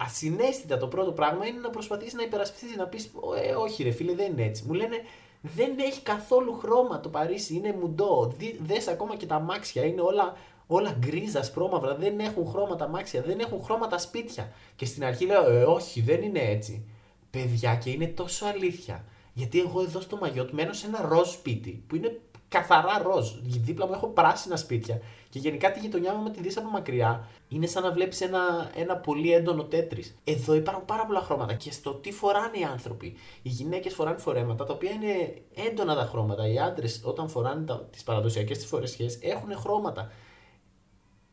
ασυναίσθητα 0.00 0.76
το 0.76 0.86
πρώτο 0.86 1.12
πράγμα 1.12 1.46
είναι 1.46 1.60
να 1.60 1.70
προσπαθήσεις 1.70 2.14
να 2.14 2.22
υπερασπιστείς 2.22 2.76
να 2.76 2.86
πεις: 2.86 3.10
ε, 3.44 3.54
Όχι, 3.54 3.82
ρε 3.82 3.90
φίλε, 3.90 4.14
δεν 4.14 4.32
είναι 4.32 4.44
έτσι. 4.44 4.64
Μου 4.66 4.72
λένε 4.72 4.96
δεν 5.40 5.78
έχει 5.78 6.00
καθόλου 6.00 6.52
χρώμα 6.58 7.00
το 7.00 7.08
Παρίσι, 7.08 7.54
είναι 7.54 7.76
μουντό. 7.80 8.32
Δες 8.60 8.88
ακόμα 8.88 9.16
και 9.16 9.26
τα 9.26 9.38
μάξια 9.38 9.84
είναι 9.84 10.00
όλα, 10.00 10.36
όλα 10.66 10.96
γκρίζα, 10.98 11.42
σπρώμαυρα. 11.42 11.94
Δεν 11.94 12.18
έχουν 12.18 12.46
χρώμα 12.46 12.76
τα 12.76 12.88
μάξια, 12.88 13.22
δεν 13.22 13.38
έχουν 13.38 13.62
χρώμα 13.64 13.86
τα 13.86 13.98
σπίτια. 13.98 14.52
Και 14.76 14.84
στην 14.84 15.04
αρχή 15.04 15.26
λέω: 15.26 15.50
ε, 15.50 15.62
Όχι, 15.62 16.00
δεν 16.00 16.22
είναι 16.22 16.40
έτσι. 16.40 16.84
Παιδιά, 17.30 17.74
και 17.74 17.90
είναι 17.90 18.06
τόσο 18.06 18.46
αλήθεια. 18.46 19.04
Γιατί 19.32 19.60
εγώ 19.60 19.80
εδώ 19.82 20.00
στο 20.00 20.16
Μαγιότ 20.16 20.50
μένω 20.50 20.72
σε 20.72 20.86
ένα 20.86 21.06
ροζ 21.08 21.28
σπίτι 21.28 21.84
που 21.86 21.96
είναι 21.96 22.20
καθαρά 22.48 23.02
ροζ. 23.02 23.30
Δίπλα 23.42 23.86
μου 23.86 23.92
έχω 23.94 24.06
πράσινα 24.06 24.56
σπίτια. 24.56 25.00
Και 25.30 25.38
γενικά 25.38 25.72
τη 25.72 25.80
γειτονιά 25.80 26.14
μου 26.14 26.22
με 26.22 26.30
τη 26.30 26.40
δεις 26.40 26.56
από 26.56 26.70
μακριά 26.70 27.28
είναι 27.48 27.66
σαν 27.66 27.82
να 27.82 27.92
βλέπεις 27.92 28.20
ένα, 28.20 28.70
ένα 28.74 28.96
πολύ 28.96 29.32
έντονο 29.32 29.64
τέτρι. 29.64 30.04
Εδώ 30.24 30.54
υπάρχουν 30.54 30.84
πάρα 30.84 31.06
πολλά 31.06 31.20
χρώματα 31.20 31.54
και 31.54 31.72
στο 31.72 31.94
τι 31.94 32.12
φοράνε 32.12 32.58
οι 32.58 32.64
άνθρωποι. 32.64 33.16
Οι 33.42 33.48
γυναίκες 33.48 33.94
φοράνε 33.94 34.18
φορέματα 34.18 34.64
τα 34.64 34.72
οποία 34.72 34.90
είναι 34.90 35.42
έντονα 35.68 35.94
τα 35.94 36.02
χρώματα. 36.02 36.48
Οι 36.48 36.58
άντρες 36.58 37.00
όταν 37.04 37.28
φοράνε 37.28 37.64
τις 37.90 38.02
παραδοσιακές 38.02 38.58
τη 38.58 38.66
φορεσιές 38.66 39.18
έχουν 39.22 39.56
χρώματα. 39.56 40.12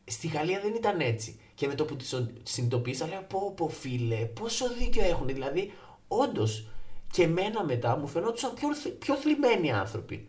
Στη 0.04 0.26
Γαλλία 0.26 0.60
δεν 0.60 0.74
ήταν 0.74 1.00
έτσι. 1.00 1.40
Και 1.54 1.66
με 1.66 1.74
το 1.74 1.84
που 1.84 1.96
τη 1.96 2.04
συνειδητοποίησα, 2.42 3.06
λέω: 3.06 3.22
Πω, 3.28 3.52
πω, 3.56 3.68
φίλε, 3.68 4.16
πόσο 4.16 4.68
δίκιο 4.68 5.04
έχουν. 5.04 5.26
Δηλαδή, 5.26 5.72
όντως, 6.08 6.68
και 7.12 7.22
εμένα 7.22 7.64
μετά 7.64 7.96
μου 7.96 8.06
φαινόντουσαν 8.06 8.54
πιο, 8.54 8.68
πιο 8.98 9.14
θλιμμένοι 9.14 9.72
άνθρωποι. 9.72 10.28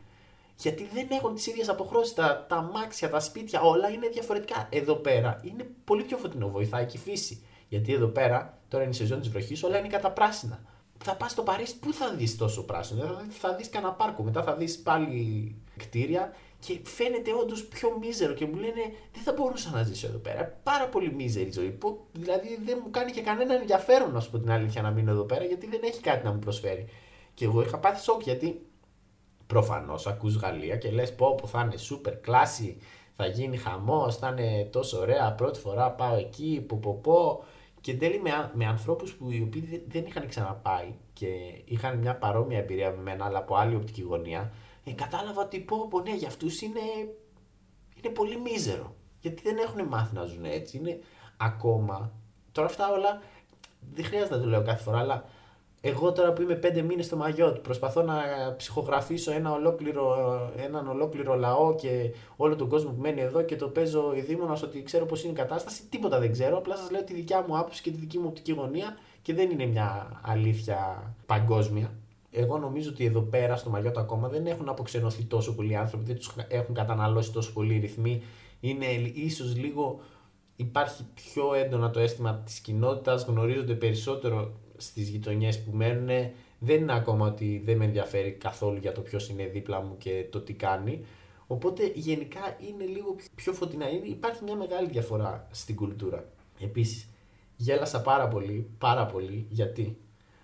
Γιατί 0.61 0.89
δεν 0.93 1.07
έχουν 1.09 1.35
τις 1.35 1.47
ίδιες 1.47 1.69
αποχρώσεις. 1.69 2.13
Τα, 2.13 2.45
τα 2.49 2.61
μάξια, 2.61 3.09
τα 3.09 3.19
σπίτια, 3.19 3.61
όλα 3.61 3.89
είναι 3.89 4.07
διαφορετικά. 4.07 4.67
Εδώ 4.71 4.95
πέρα 4.95 5.39
είναι 5.43 5.67
πολύ 5.83 6.03
πιο 6.03 6.17
φωτεινό. 6.17 6.49
Βοηθάει 6.49 6.85
και 6.85 6.97
η 6.97 6.99
φύση. 6.99 7.43
Γιατί 7.67 7.93
εδώ 7.93 8.07
πέρα, 8.07 8.59
τώρα 8.67 8.83
είναι 8.83 8.93
η 8.93 8.95
σεζόν 8.95 9.19
της 9.19 9.29
βροχής, 9.29 9.63
όλα 9.63 9.77
είναι 9.77 9.87
κατά 9.87 10.11
πράσινα. 10.11 10.63
Θα 11.03 11.15
πας 11.15 11.31
στο 11.31 11.41
Παρίσι, 11.43 11.79
πού 11.79 11.93
θα 11.93 12.13
δεις 12.13 12.37
τόσο 12.37 12.63
πράσινο; 12.65 13.01
Θα, 13.01 13.25
θα 13.29 13.55
δεις 13.55 13.69
κανένα 13.69 13.93
πάρκο. 13.93 14.23
Μετά 14.23 14.43
θα 14.43 14.55
δεις 14.55 14.79
πάλι 14.79 15.55
κτίρια 15.77 16.33
και 16.59 16.79
φαίνεται 16.83 17.33
όντως 17.33 17.65
πιο 17.65 17.97
μίζερο. 18.01 18.33
Και 18.33 18.45
μου 18.45 18.55
λένε 18.55 18.81
δεν 19.13 19.23
θα 19.23 19.33
μπορούσα 19.33 19.69
να 19.69 19.83
ζήσω 19.83 20.07
εδώ 20.07 20.17
πέρα. 20.17 20.59
Πάρα 20.63 20.87
πολύ 20.87 21.13
μίζερη 21.13 21.51
ζωή. 21.51 21.69
Που, 21.69 22.05
δηλαδή 22.11 22.59
δεν 22.65 22.79
μου 22.83 22.89
κάνει 22.91 23.11
και 23.11 23.21
κανένα 23.21 23.53
ενδιαφέρον, 23.53 24.11
να 24.11 24.19
σου 24.19 24.31
πω 24.31 24.39
την 24.39 24.51
αλήθεια, 24.51 24.81
να 24.81 24.91
μείνω 24.91 25.11
εδώ 25.11 25.23
πέρα 25.23 25.43
γιατί 25.43 25.67
δεν 25.67 25.79
έχει 25.83 26.01
κάτι 26.01 26.25
να 26.25 26.31
μου 26.31 26.39
προσφέρει. 26.39 26.89
Και 27.33 27.45
εγώ 27.45 27.61
είχα 27.61 27.79
πάθει 27.79 28.03
σοκ 28.03 28.21
γιατί 28.23 28.68
Προφανώς 29.49 30.07
ακούς 30.07 30.35
Γαλλία 30.35 30.77
και 30.77 30.91
λες 30.91 31.15
πω 31.15 31.35
που 31.35 31.47
θα 31.47 31.61
είναι 31.61 31.75
super 31.89 32.13
κλάση, 32.21 32.77
θα 33.15 33.25
γίνει 33.25 33.57
χαμός, 33.57 34.17
θα 34.17 34.27
είναι 34.27 34.63
τόσο 34.63 34.99
ωραία. 34.99 35.33
Πρώτη 35.33 35.59
φορά 35.59 35.91
πάω 35.91 36.15
εκεί, 36.15 36.65
που 36.67 36.79
πω 36.79 36.99
πω. 37.03 37.43
Και 37.81 37.91
εν 37.91 37.99
τέλει 37.99 38.21
με, 38.21 38.51
με 38.53 38.65
ανθρώπους 38.65 39.13
που 39.13 39.31
οι 39.31 39.41
οποίοι 39.41 39.83
δεν 39.87 40.05
είχαν 40.05 40.27
ξαναπάει 40.27 40.95
και 41.13 41.27
είχαν 41.65 41.97
μια 41.97 42.15
παρόμοια 42.15 42.57
εμπειρία 42.57 42.91
με 42.91 43.01
μένα, 43.01 43.25
αλλά 43.25 43.37
από 43.37 43.55
άλλη 43.55 43.75
οπτική 43.75 44.01
γωνία, 44.01 44.51
ε, 44.83 44.91
κατάλαβα 44.91 45.41
ότι 45.41 45.59
πω, 45.59 45.87
πω 45.87 45.99
ναι, 45.99 46.15
για 46.15 46.27
αυτούς 46.27 46.61
είναι, 46.61 46.79
είναι 47.95 48.13
πολύ 48.13 48.37
μίζερο. 48.39 48.95
Γιατί 49.19 49.41
δεν 49.43 49.57
έχουν 49.57 49.87
μάθει 49.87 50.15
να 50.15 50.25
ζουν 50.25 50.45
έτσι. 50.45 50.77
Είναι 50.77 50.99
ακόμα. 51.37 52.11
Τώρα 52.51 52.67
αυτά 52.67 52.91
όλα 52.91 53.21
δεν 53.93 54.05
χρειάζεται 54.05 54.35
να 54.35 54.41
το 54.41 54.47
λέω 54.47 54.63
κάθε 54.63 54.83
φορά, 54.83 54.99
αλλά 54.99 55.25
Εγώ 55.81 56.11
τώρα 56.11 56.33
που 56.33 56.41
είμαι 56.41 56.55
πέντε 56.55 56.81
μήνες 56.81 57.05
στο 57.05 57.15
Μαγιότ, 57.15 57.57
προσπαθώ 57.57 58.01
να 58.01 58.15
ψυχογραφήσω 58.57 59.31
ένα 59.31 59.51
ολόκληρο, 59.51 60.15
έναν 60.55 60.87
ολόκληρο 60.87 61.35
λαό 61.35 61.75
και 61.75 62.13
όλο 62.35 62.55
τον 62.55 62.69
κόσμο 62.69 62.91
που 62.91 63.01
μένει 63.01 63.21
εδώ 63.21 63.41
και 63.41 63.55
το 63.55 63.67
παίζω 63.67 64.13
ειδήμονας 64.15 64.63
ότι 64.63 64.83
ξέρω 64.83 65.05
πώς 65.05 65.23
είναι 65.23 65.31
η 65.31 65.35
κατάσταση. 65.35 65.83
Τίποτα 65.89 66.19
δεν 66.19 66.31
ξέρω. 66.31 66.57
Απλά 66.57 66.75
σας 66.75 66.91
λέω 66.91 67.03
τη 67.03 67.13
δικιά 67.13 67.45
μου 67.47 67.57
άποψη 67.57 67.81
και 67.81 67.91
τη 67.91 67.97
δική 67.97 68.17
μου 68.17 68.25
οπτική 68.27 68.51
γωνία 68.51 68.97
και 69.21 69.33
δεν 69.33 69.49
είναι 69.49 69.65
μια 69.65 70.19
αλήθεια 70.21 71.13
παγκόσμια. 71.25 71.91
Εγώ 72.31 72.57
νομίζω 72.57 72.89
ότι 72.89 73.05
εδώ 73.05 73.21
πέρα 73.21 73.55
στο 73.55 73.69
Μαγιότ 73.69 73.97
ακόμα 73.97 74.27
δεν 74.27 74.45
έχουν 74.45 74.69
αποξενωθεί 74.69 75.23
τόσο 75.23 75.55
πολλοί 75.55 75.75
άνθρωποι, 75.75 76.05
δεν 76.05 76.15
τους 76.15 76.35
έχουν 76.47 76.75
καταναλώσει 76.75 77.31
τόσο 77.31 77.53
πολλοί 77.53 77.77
ρυθμοί. 77.77 78.23
Είναι 78.59 78.85
ίσως 79.13 79.57
λίγο. 79.57 79.99
Υπάρχει 80.55 81.03
πιο 81.13 81.53
έντονα 81.53 81.89
το 81.89 81.99
αίσθημα 81.99 82.33
της 82.45 82.59
κοινότητας, 82.59 83.25
γνωρίζονται 83.25 83.73
περισσότερο 83.73 84.51
στις 84.79 85.09
γειτονιές 85.09 85.63
που 85.63 85.71
μένουν. 85.71 86.07
Δεν 86.59 86.81
είναι 86.81 86.93
ακόμα 86.93 87.27
ότι 87.27 87.61
δεν 87.65 87.77
με 87.77 87.85
ενδιαφέρει 87.85 88.31
καθόλου 88.31 88.77
για 88.77 88.91
το 88.91 89.01
ποιος 89.01 89.29
είναι 89.29 89.45
δίπλα 89.45 89.81
μου 89.81 89.97
και 89.97 90.25
το 90.29 90.41
τι 90.41 90.53
κάνει. 90.53 91.05
Οπότε 91.47 91.91
γενικά 91.95 92.57
είναι 92.69 92.85
λίγο 92.85 93.15
πιο 93.35 93.53
φωτεινά. 93.53 93.85
Υπάρχει 94.03 94.43
μια 94.43 94.55
μεγάλη 94.55 94.87
διαφορά 94.87 95.47
στην 95.51 95.75
κουλτούρα. 95.75 96.29
Επίσης, 96.59 97.09
γέλασα 97.55 98.01
πάρα 98.01 98.27
πολύ, 98.27 98.69
πάρα 98.77 99.05
πολύ, 99.05 99.45
γιατί; 99.49 99.97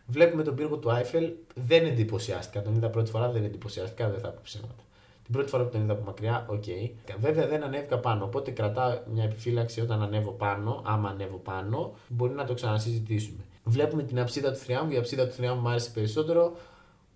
Βλέπουμε 0.08 0.44
τον 0.44 0.56
πύργο 0.56 0.78
του 0.78 0.92
Άιφελ, 0.92 1.34
δεν 1.56 1.86
εντυπωσιάστηκα. 1.86 2.62
Τον 2.62 2.76
είδα 2.76 2.90
πρώτη 2.90 3.12
φορά, 3.12 3.32
δεν 3.32 3.44
εντυπωσιάστηκα, 3.44 4.10
δεν 4.10 4.20
θα 4.20 4.30
πω 4.30 4.40
ψέματα. 4.44 4.84
Την 5.24 5.34
πρώτη 5.34 5.50
φορά 5.50 5.64
που 5.64 5.70
τον 5.70 5.82
είδα 5.82 5.94
από 5.94 6.04
μακριά, 6.04 6.46
ok. 6.50 6.64
Okay. 6.66 6.92
Βέβαια 7.20 7.48
δεν 7.48 7.64
ανέβηκα 7.64 8.00
πάνω, 8.00 8.26
οπότε 8.26 8.52
κρατάω 8.52 9.00
μια 9.14 9.24
επιφύλαξη 9.24 9.82
όταν 9.82 10.02
ανέβω 10.02 10.32
πάνω. 10.32 10.82
Άμα 10.86 11.10
ανέβω 11.10 11.38
πάνω, 11.38 11.94
μπορεί 12.08 12.34
να 12.34 12.46
το 12.46 12.54
ξανασυζητήσουμε. 12.54 13.45
Βλέπουμε 13.68 14.04
την 14.04 14.20
αψίδα 14.20 14.52
του 14.52 14.58
θριάμβου. 14.58 14.94
Η 14.94 14.98
αψίδα 14.98 15.28
του 15.28 15.34
θριάμβου 15.34 15.62
μου 15.62 15.70
άρεσε 15.70 15.90
περισσότερο. 15.90 16.58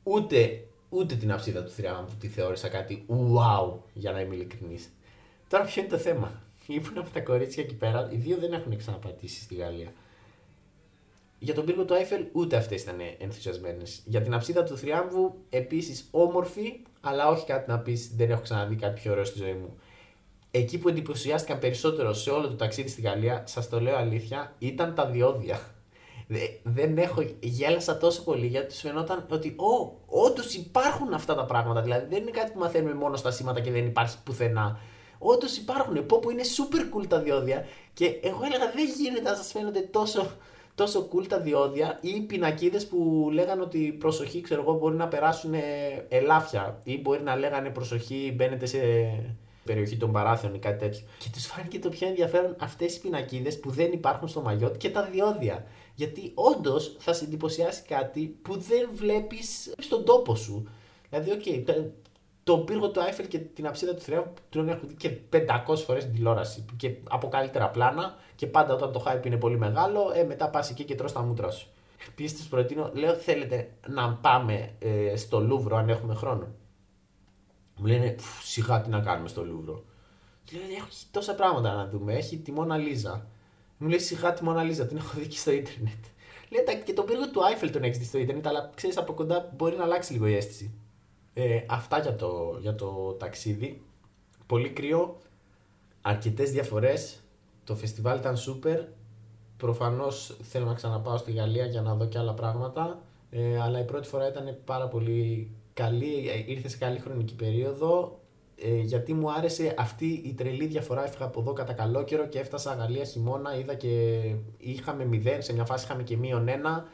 Ούτε, 0.03 0.65
ούτε 0.89 1.15
την 1.15 1.31
αψίδα 1.31 1.63
του 1.63 1.69
θριάμβου 1.69 2.17
τη 2.19 2.27
θεώρησα 2.27 2.67
κάτι 2.67 3.05
wow, 3.07 3.73
για 3.93 4.11
να 4.11 4.21
είμαι 4.21 4.35
ειλικρινής. 4.35 4.89
Τώρα 5.47 5.63
ποιο 5.63 5.81
είναι 5.81 5.91
το 5.91 5.97
θέμα; 5.97 6.41
Ήμουν 6.67 6.97
από 6.97 7.09
τα 7.09 7.19
κορίτσια 7.19 7.63
εκεί 7.63 7.75
πέρα. 7.75 8.09
Οι 8.11 8.15
δύο 8.15 8.37
δεν 8.37 8.53
έχουν 8.53 8.77
ξαναπατήσει 8.77 9.41
στη 9.41 9.55
Γαλλία. 9.55 9.93
Για 11.39 11.53
τον 11.53 11.65
πύργο 11.65 11.85
του 11.85 11.93
Άιφελ 11.93 12.25
ούτε 12.31 12.55
αυτές 12.55 12.81
ήταν 12.81 12.99
ενθουσιασμένες. 13.17 14.01
Για 14.05 14.21
την 14.21 14.33
αψίδα 14.33 14.63
του 14.63 14.77
θριάμβου 14.77 15.35
επίσης 15.49 16.07
όμορφη, 16.11 16.79
αλλά 17.01 17.27
όχι 17.27 17.45
κάτι 17.45 17.69
να 17.69 17.79
πεις 17.79 18.15
δεν 18.15 18.31
έχω 18.31 18.41
ξαναδεί 18.41 18.75
κάτι 18.75 19.01
πιο 19.01 19.11
ωραίο 19.11 19.23
στη 19.23 19.37
ζωή 19.37 19.53
μου. 19.53 19.77
Εκεί 20.51 20.77
που 20.77 20.89
εντυπωσιάστηκαν 20.89 21.59
περισσότερο 21.59 22.13
σε 22.13 22.29
όλο 22.29 22.47
το 22.47 22.55
ταξίδι 22.55 22.89
στη 22.89 23.01
Γαλλία, 23.01 23.43
σας 23.47 23.69
το 23.69 23.81
λέω 23.81 23.95
αλήθεια, 23.95 24.55
ήταν 24.59 24.95
τα 24.95 25.05
διόδια 25.05 25.59
δεν 26.63 26.97
έχω, 26.97 27.23
γέλασα 27.39 27.97
τόσο 27.97 28.23
πολύ 28.23 28.47
γιατί 28.47 28.67
του 28.67 28.79
φαινόταν 28.79 29.25
ότι 29.29 29.55
ο, 29.57 29.97
όντως 30.05 30.53
υπάρχουν 30.55 31.13
αυτά 31.13 31.35
τα 31.35 31.45
πράγματα. 31.45 31.81
Δηλαδή 31.81 32.05
δεν 32.09 32.21
είναι 32.21 32.31
κάτι 32.31 32.51
που 32.51 32.59
μαθαίνουμε 32.59 32.93
μόνο 32.93 33.15
στα 33.15 33.31
σήματα 33.31 33.59
και 33.59 33.71
δεν 33.71 33.85
υπάρχει 33.85 34.17
πουθενά. 34.23 34.79
Όντως 35.17 35.57
υπάρχουν. 35.57 36.05
Πω 36.05 36.19
που 36.19 36.31
είναι 36.31 36.41
super 36.57 36.97
cool 36.97 37.07
τα 37.07 37.19
διόδια 37.19 37.65
και 37.93 38.05
εγώ 38.05 38.39
έλεγα 38.43 38.71
δεν 38.75 38.85
γίνεται 38.97 39.29
να 39.29 39.35
σας 39.35 39.51
φαίνονται 39.51 39.79
τόσο, 39.79 40.31
τόσο 40.75 41.07
cool 41.13 41.25
τα 41.27 41.39
διόδια 41.39 41.97
ή 42.01 42.09
οι 42.09 42.21
πινακίδες 42.21 42.87
που 42.87 43.29
λέγανε 43.33 43.61
ότι 43.61 43.79
προσοχή, 43.79 44.41
ξέρω 44.41 44.61
εγώ, 44.61 44.73
μπορεί 44.73 44.95
να 44.95 45.07
περάσουν 45.07 45.53
ελάφια 46.09 46.79
ή 46.83 47.01
μπορεί 47.01 47.21
να 47.21 47.35
λέγανε 47.35 47.69
προσοχή, 47.69 48.33
μπαίνετε 48.35 48.65
σε 48.65 48.79
περιοχή 49.63 49.97
των 49.97 50.11
παράθεων 50.11 50.53
ή 50.53 50.59
κάτι 50.59 50.77
τέτοιο. 50.77 51.01
Και 51.17 51.29
τους 51.33 51.45
φάνηκε 51.45 51.79
το 51.79 51.89
πιο 51.89 52.07
ενδιαφέρον 52.07 52.55
αυτές 52.59 52.95
οι 52.95 52.99
πινακίδες 53.01 53.59
που 53.59 53.69
δεν 53.71 53.91
υπάρχουν 53.91 54.27
στο 54.27 54.41
Μαγιότ 54.41 54.77
και 54.77 54.89
τα 54.89 55.03
διόδια. 55.11 55.65
Γιατί 55.99 56.31
όντως 56.35 56.95
θα 56.99 57.13
σε 57.13 57.25
εντυπωσιάσει 57.25 57.81
κάτι 57.81 58.37
που 58.41 58.57
δεν 58.57 58.89
βλέπεις 58.93 59.73
στον 59.77 60.05
τόπο 60.05 60.35
σου. 60.35 60.69
Δηλαδή, 61.09 61.31
οκ, 61.31 61.65
το, 61.65 61.91
το 62.43 62.57
πύργο 62.57 62.89
του 62.89 63.01
Άιφελ 63.01 63.27
και 63.27 63.39
την 63.39 63.67
αψίδα 63.67 63.93
του 63.93 64.01
θριάμβου 64.01 64.33
τον 64.49 64.69
έχω 64.69 64.87
δει 64.87 64.93
και 64.93 65.17
500 65.33 65.77
φορές 65.85 66.03
στην 66.03 66.15
τηλεόραση 66.15 66.65
και 66.77 66.95
από 67.09 67.27
καλύτερα 67.27 67.69
πλάνα 67.69 68.17
και 68.35 68.47
πάντα 68.47 68.73
όταν 68.73 68.91
το 68.91 69.03
hype 69.07 69.25
είναι 69.25 69.37
πολύ 69.37 69.57
μεγάλο, 69.57 70.11
ε, 70.15 70.23
μετά 70.23 70.49
πας 70.49 70.69
εκεί 70.69 70.83
και 70.83 70.95
τρως 70.95 71.11
τα 71.11 71.21
μούτρα 71.21 71.51
σου. 71.51 71.67
Επίσης 72.07 72.37
τους 72.37 72.47
προτείνω, 72.47 72.91
λέω 72.93 73.13
θέλετε 73.13 73.71
να 73.87 74.13
πάμε 74.13 74.75
ε, 74.79 75.15
στο 75.15 75.39
Λούβρο 75.39 75.77
αν 75.77 75.89
έχουμε 75.89 76.13
χρόνο; 76.13 76.47
Μου 77.75 77.85
λένε 77.85 78.15
σιγά 78.43 78.81
τι 78.81 78.89
να 78.89 78.99
κάνουμε 78.99 79.27
στο 79.27 79.45
Λούβρο; 79.45 79.83
Και 80.43 80.57
λέω 80.57 80.85
έχει 80.87 81.05
τόσα 81.11 81.35
πράγματα 81.35 81.73
να 81.73 81.87
δούμε. 81.87 82.13
Έχει 82.13 82.37
τη 82.37 82.51
Μόνα 82.51 82.77
Λίζα. 82.77 83.27
Μου 83.81 83.87
λέει 83.87 83.99
σιγά 83.99 84.33
τη 84.33 84.43
Μόνα 84.43 84.63
Λίζα, 84.63 84.85
την 84.85 84.97
έχω 84.97 85.17
δει 85.17 85.27
και 85.27 85.37
στο 85.37 85.51
Ίντερνετ. 85.51 86.03
Λέει 86.49 86.83
και 86.83 86.93
τον 86.93 87.05
πύργο 87.05 87.29
του 87.29 87.45
Άιφελ 87.45 87.71
τον 87.71 87.83
έχεις 87.83 87.97
δει 87.97 88.03
στο 88.03 88.17
Ιντερνετ, 88.17 88.47
αλλά 88.47 88.71
ξέρεις 88.75 88.97
από 88.97 89.13
κοντά 89.13 89.53
μπορεί 89.55 89.75
να 89.75 89.83
αλλάξει 89.83 90.13
λίγο 90.13 90.27
η 90.27 90.35
αίσθηση. 90.35 90.71
Ε, 91.33 91.63
αυτά 91.67 91.99
για 91.99 92.15
το, 92.15 92.57
για 92.61 92.75
το 92.75 93.15
ταξίδι. 93.19 93.81
Πολύ 94.45 94.69
κρύο. 94.69 95.17
Αρκετές 96.01 96.51
διαφορές. 96.51 97.23
Το 97.63 97.75
φεστιβάλ 97.75 98.17
ήταν 98.17 98.35
super. 98.37 98.85
Προφανώς 99.57 100.37
θέλω 100.41 100.65
να 100.65 100.73
ξαναπάω 100.73 101.17
στη 101.17 101.31
Γαλλία 101.31 101.65
για 101.65 101.81
να 101.81 101.95
δω 101.95 102.05
και 102.05 102.17
άλλα 102.17 102.33
πράγματα. 102.33 103.01
Ε, 103.29 103.61
αλλά 103.61 103.79
η 103.79 103.85
πρώτη 103.85 104.07
φορά 104.07 104.27
ήταν 104.27 104.57
πάρα 104.65 104.87
πολύ 104.87 105.51
καλή. 105.73 106.29
Ε, 106.29 106.51
ήρθε 106.51 106.67
σε 106.67 106.77
καλή 106.77 106.99
χρονική 106.99 107.35
περίοδο 107.35 108.18
ε, 108.61 108.79
γιατί 108.81 109.13
μου 109.13 109.31
άρεσε 109.31 109.73
αυτή 109.77 110.05
η 110.05 110.33
τρελή 110.33 110.65
διαφορά. 110.65 111.03
Έφυγα 111.05 111.25
από 111.25 111.39
εδώ 111.39 111.53
κατά 111.53 111.73
καλό 111.73 112.03
καιρό 112.03 112.27
και 112.27 112.39
έφτασα 112.39 112.73
Γαλλία 112.73 113.03
χειμώνα. 113.03 113.57
Είδα 113.59 113.73
και 113.73 114.21
είχαμε 114.57 115.05
μηδέν, 115.05 115.41
σε 115.41 115.53
μια 115.53 115.65
φάση 115.65 115.85
είχαμε 115.85 116.03
και 116.03 116.17
μείον 116.17 116.47
ένα. 116.47 116.87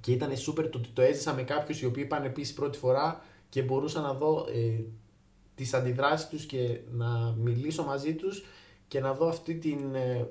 Και 0.00 0.12
ήταν 0.12 0.36
σούπερ 0.36 0.68
το 0.68 0.78
ότι 0.78 0.88
το 0.88 1.02
έζησα 1.02 1.34
με 1.34 1.42
κάποιους 1.42 1.80
οι 1.80 1.86
οποίοι 1.86 2.02
είπαν 2.06 2.24
επίσης 2.24 2.54
πρώτη 2.54 2.78
φορά 2.78 3.20
και 3.48 3.62
μπορούσα 3.62 4.00
να 4.00 4.12
δω 4.12 4.46
ε, 4.54 4.84
τις 5.54 5.74
αντιδράσεις 5.74 6.28
τους 6.28 6.44
και 6.44 6.80
να 6.90 7.34
μιλήσω 7.38 7.84
μαζί 7.84 8.14
τους 8.14 8.44
και 8.88 9.00
να 9.00 9.14
δω 9.14 9.28
αυτή 9.28 9.54
την 9.54 9.94
ε, 9.94 10.28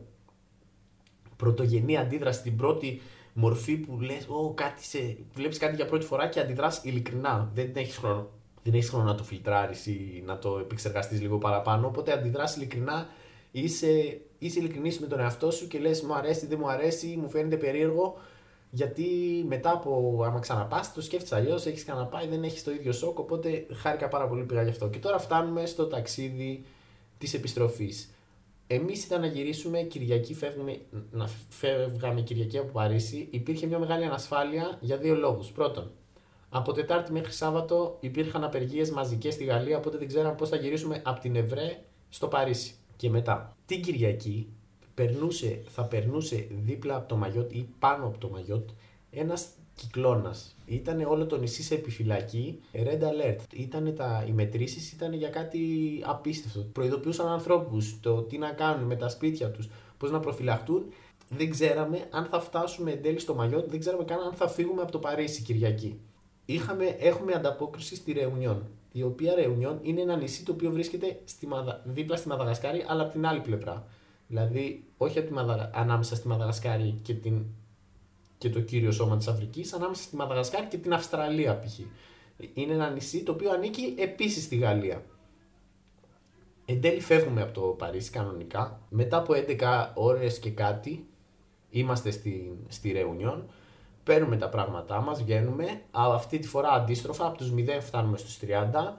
πρωτογενή 1.35 1.97
αντίδραση, 1.97 2.41
την 2.41 2.55
πρώτη 2.55 3.01
μορφή 3.33 3.77
που 3.77 3.99
λες, 3.99 4.27
oh, 4.27 4.55
κάτι 4.55 4.83
σε... 4.83 5.17
βλέπεις 5.33 5.57
κάτι 5.57 5.75
για 5.75 5.85
πρώτη 5.85 6.05
φορά 6.05 6.27
και 6.27 6.39
αντιδράς 6.39 6.81
ειλικρινά, 6.83 7.51
δεν 7.53 7.71
έχεις 7.75 7.97
χρόνο 7.97 8.29
δεν 8.63 8.73
έχεις 8.73 8.89
χρόνο 8.89 9.05
να 9.05 9.15
το 9.15 9.23
φιλτράρεις 9.23 9.85
ή 9.85 10.23
να 10.25 10.39
το 10.39 10.57
επεξεργαστείς 10.57 11.21
λίγο 11.21 11.37
παραπάνω. 11.37 11.87
Οπότε 11.87 12.13
αντιδράσει 12.13 12.59
ειλικρινά, 12.59 13.07
είσαι, 13.51 14.21
είσαι 14.37 14.59
ειλικρινής 14.59 14.99
με 14.99 15.07
τον 15.07 15.19
εαυτό 15.19 15.51
σου 15.51 15.67
και 15.67 15.79
λες: 15.79 16.01
Μου 16.01 16.15
αρέσει, 16.15 16.45
δεν 16.45 16.57
μου 16.61 16.69
αρέσει, 16.69 17.17
μου 17.21 17.29
φαίνεται 17.29 17.57
περίεργο. 17.57 18.17
Γιατί 18.73 19.05
μετά 19.47 19.71
από 19.71 20.21
άμα 20.25 20.39
ξαναπάς, 20.39 20.93
το 20.93 21.01
σκέφτεσαι 21.01 21.35
αλλιώς, 21.35 21.65
έχεις 21.65 21.83
ξαναπάει, 21.83 22.27
δεν 22.27 22.43
έχεις 22.43 22.63
το 22.63 22.71
ίδιο 22.71 22.91
σοκ. 22.91 23.19
Οπότε 23.19 23.65
χάρηκα 23.73 24.07
πάρα 24.07 24.27
πολύ 24.27 24.43
πήγα 24.43 24.63
γι' 24.63 24.69
αυτό. 24.69 24.89
Και 24.89 24.99
τώρα 24.99 25.19
φτάνουμε 25.19 25.65
στο 25.65 25.87
ταξίδι 25.87 26.65
της 27.17 27.33
επιστροφής. 27.33 28.13
Εμείς 28.67 29.05
ήταν 29.05 29.21
να 29.21 29.27
γυρίσουμε 29.27 29.81
Κυριακή, 29.81 30.33
φεύγουμε, 30.33 30.77
να 31.11 31.29
φεύγαμε 31.49 32.21
Κυριακή 32.21 32.57
από 32.57 32.71
Παρίσι. 32.71 33.27
Υπήρχε 33.31 33.67
μια 33.67 33.79
μεγάλη 33.79 34.05
ανασφάλεια 34.05 34.77
για 34.81 34.97
δύο 34.97 35.15
λόγους. 35.15 35.51
Πρώτον, 35.51 35.91
από 36.53 36.71
Τετάρτη 36.71 37.11
μέχρι 37.11 37.31
Σάββατο 37.31 37.97
υπήρχαν 37.99 38.43
απεργίες 38.43 38.91
μαζικές 38.91 39.33
στη 39.33 39.43
Γαλλία, 39.43 39.77
οπότε 39.77 39.97
δεν 39.97 40.07
ξέραμε 40.07 40.35
πώς 40.35 40.49
θα 40.49 40.55
γυρίσουμε 40.55 41.01
από 41.05 41.19
την 41.19 41.35
Ευρέ 41.35 41.81
στο 42.09 42.27
Παρίσι. 42.27 42.75
Και 42.95 43.09
μετά, 43.09 43.57
την 43.65 43.81
Κυριακή 43.81 44.47
περνούσε, 44.93 45.61
θα 45.67 45.83
περνούσε 45.83 46.47
δίπλα 46.49 46.95
από 46.95 47.07
το 47.07 47.15
Μαγιότ 47.15 47.51
ή 47.51 47.69
πάνω 47.79 48.05
από 48.05 48.17
το 48.17 48.29
Μαγιότ 48.29 48.69
ένας 49.11 49.47
κυκλώνας. 49.75 50.55
Ήταν 50.65 51.01
όλο 51.01 51.25
το 51.25 51.37
νησί 51.37 51.63
σε 51.63 51.75
επιφυλακή, 51.75 52.59
red 52.73 53.01
alert. 53.01 53.39
Ήτανε 53.53 53.91
τα, 53.91 54.25
οι 54.27 54.31
μετρήσεις 54.31 54.91
ήταν 54.91 55.13
για 55.13 55.29
κάτι 55.29 55.59
απίστευτο. 56.05 56.59
Προειδοποιούσαν 56.59 57.27
ανθρώπους 57.27 57.99
το 57.99 58.21
τι 58.21 58.37
να 58.37 58.49
κάνουν 58.49 58.85
με 58.85 58.95
τα 58.95 59.09
σπίτια 59.09 59.51
τους, 59.51 59.69
πώς 59.97 60.11
να 60.11 60.19
προφυλαχτούν. 60.19 60.85
Δεν 61.29 61.49
ξέραμε 61.49 62.07
αν 62.09 62.25
θα 62.25 62.39
φτάσουμε 62.39 62.91
εν 62.91 63.01
τέλει 63.01 63.19
στο 63.19 63.35
Μαγιότ, 63.35 63.69
δεν 63.69 63.79
ξέραμε 63.79 64.03
καν 64.03 64.19
αν 64.19 64.33
θα 64.33 64.47
φύγουμε 64.47 64.81
από 64.81 64.91
το 64.91 64.99
Παρίσι 64.99 65.41
Κυριακή 65.41 65.99
είχαμε, 66.45 66.85
έχουμε 66.85 67.33
ανταπόκριση 67.33 67.95
στη 67.95 68.11
Ρεουνιόν. 68.11 68.67
Η 68.91 69.03
οποία 69.03 69.35
Ρεουνιόν 69.35 69.79
είναι 69.81 70.01
ένα 70.01 70.15
νησί 70.15 70.45
το 70.45 70.51
οποίο 70.51 70.71
βρίσκεται 70.71 71.19
στη 71.25 71.47
Μαδα... 71.47 71.81
δίπλα 71.85 72.15
στη 72.15 72.27
Μαδαγασκάρη, 72.27 72.85
αλλά 72.87 73.01
από 73.01 73.11
την 73.11 73.25
άλλη 73.25 73.39
πλευρά. 73.39 73.87
Δηλαδή, 74.27 74.83
όχι 74.97 75.17
από 75.19 75.27
τη 75.27 75.33
Μαδα... 75.33 75.71
ανάμεσα 75.73 76.15
στη 76.15 76.27
Μαδαγασκάρη 76.27 76.99
και, 77.01 77.13
την... 77.13 77.45
και 78.37 78.49
το 78.49 78.61
κύριο 78.61 78.91
σώμα 78.91 79.17
της 79.17 79.27
Αφρικής, 79.27 79.73
ανάμεσα 79.73 80.01
στη 80.01 80.15
Μαδαγασκάρη 80.15 80.67
και 80.67 80.77
την 80.77 80.93
Αυστραλία 80.93 81.59
π.χ. 81.59 81.79
Είναι 82.53 82.73
ένα 82.73 82.89
νησί 82.89 83.23
το 83.23 83.31
οποίο 83.31 83.51
ανήκει 83.51 83.95
επίσης 83.97 84.43
στη 84.43 84.55
Γαλλία. 84.55 85.03
Εν 86.65 86.81
τέλει 86.81 87.01
φεύγουμε 87.01 87.41
από 87.41 87.53
το 87.53 87.61
Παρίσι 87.61 88.11
κανονικά. 88.11 88.81
Μετά 88.89 89.17
από 89.17 89.33
11 89.47 89.87
ώρες 89.93 90.39
και 90.39 90.49
κάτι 90.49 91.05
είμαστε 91.69 92.11
στη, 92.11 92.57
στη 92.67 92.91
Ρεουνιόν 92.91 93.49
παίρνουμε 94.11 94.37
τα 94.37 94.49
πράγματά 94.49 95.01
μας, 95.01 95.23
βγαίνουμε, 95.23 95.81
αλλά 95.91 96.13
αυτή 96.13 96.39
τη 96.39 96.47
φορά 96.47 96.69
αντίστροφα, 96.69 97.25
από 97.25 97.37
τους 97.37 97.51
0 97.51 97.81
φτάνουμε 97.81 98.17
στους 98.17 98.37
30, 98.37 98.97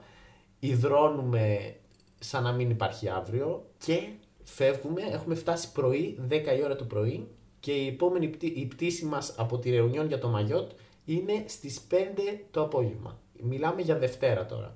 υδρώνουμε 0.59 1.75
σαν 2.19 2.43
να 2.43 2.51
μην 2.51 2.69
υπάρχει 2.69 3.09
αύριο 3.09 3.65
και 3.77 3.99
φεύγουμε, 4.43 5.01
έχουμε 5.11 5.35
φτάσει 5.35 5.71
πρωί, 5.71 6.19
10 6.29 6.55
η 6.57 6.63
ώρα 6.63 6.75
το 6.75 6.83
πρωί 6.83 7.27
και 7.59 7.71
η 7.71 7.87
επόμενη 7.87 8.27
πτή- 8.27 8.57
η 8.57 8.65
πτήση 8.65 9.05
μας 9.05 9.35
από 9.37 9.57
τη 9.59 9.69
Ρεουνιόν 9.69 10.07
για 10.07 10.19
το 10.19 10.27
Μαγιότ 10.27 10.71
είναι 11.05 11.43
στις 11.47 11.81
5 11.89 12.45
το 12.51 12.61
απόγευμα. 12.61 13.19
Μιλάμε 13.41 13.81
για 13.81 13.97
Δευτέρα 13.97 14.45
τώρα. 14.45 14.75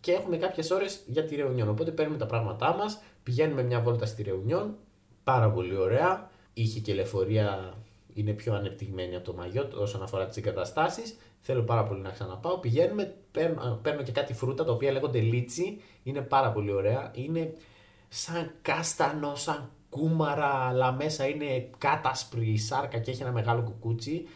Και 0.00 0.12
έχουμε 0.12 0.36
κάποιες 0.36 0.70
ώρες 0.70 1.02
για 1.06 1.24
τη 1.24 1.34
Ρεουνιόν. 1.36 1.68
Οπότε 1.68 1.90
παίρνουμε 1.90 2.18
τα 2.18 2.26
πράγματά 2.26 2.74
μας, 2.74 3.02
πηγαίνουμε 3.22 3.62
μια 3.62 3.80
βόλτα 3.80 4.06
στη 4.06 4.22
Ρεουνιόν. 4.22 4.74
Πάρα 5.24 5.50
πολύ 5.50 5.76
ωραία. 5.76 6.30
Είχε 6.52 6.80
και 6.80 6.94
λεωφορεία 6.94 7.74
είναι 8.16 8.32
πιο 8.32 8.54
ανεπτυγμένη 8.54 9.16
από 9.16 9.24
το 9.24 9.34
Μαγιότ 9.34 9.74
όσον 9.74 10.02
αφορά 10.02 10.26
τις 10.26 10.36
εγκαταστάσεις. 10.36 11.16
Θέλω 11.40 11.62
πάρα 11.62 11.84
πολύ 11.84 12.00
να 12.00 12.10
ξαναπάω. 12.10 12.58
Πηγαίνουμε, 12.58 13.14
παίρνω, 13.32 13.78
παίρνω 13.82 14.02
και 14.02 14.12
κάτι 14.12 14.34
φρούτα 14.34 14.64
τα 14.64 14.72
οποία 14.72 14.92
λέγονται 14.92 15.20
λίτσι. 15.20 15.80
Είναι 16.02 16.20
πάρα 16.20 16.52
πολύ 16.52 16.72
ωραία. 16.72 17.10
Είναι 17.14 17.52
σαν 18.08 18.52
κάστανο, 18.62 19.34
σαν 19.34 19.70
κούμαρα, 19.88 20.46
αλλά 20.46 20.92
μέσα 20.92 21.28
είναι 21.28 21.70
κάτασπρη 21.78 22.56
σάρκα 22.56 22.98
και 22.98 23.10
έχει 23.10 23.22
ένα 23.22 23.32
μεγάλο 23.32 23.62
κουκούτσι. 23.62 24.28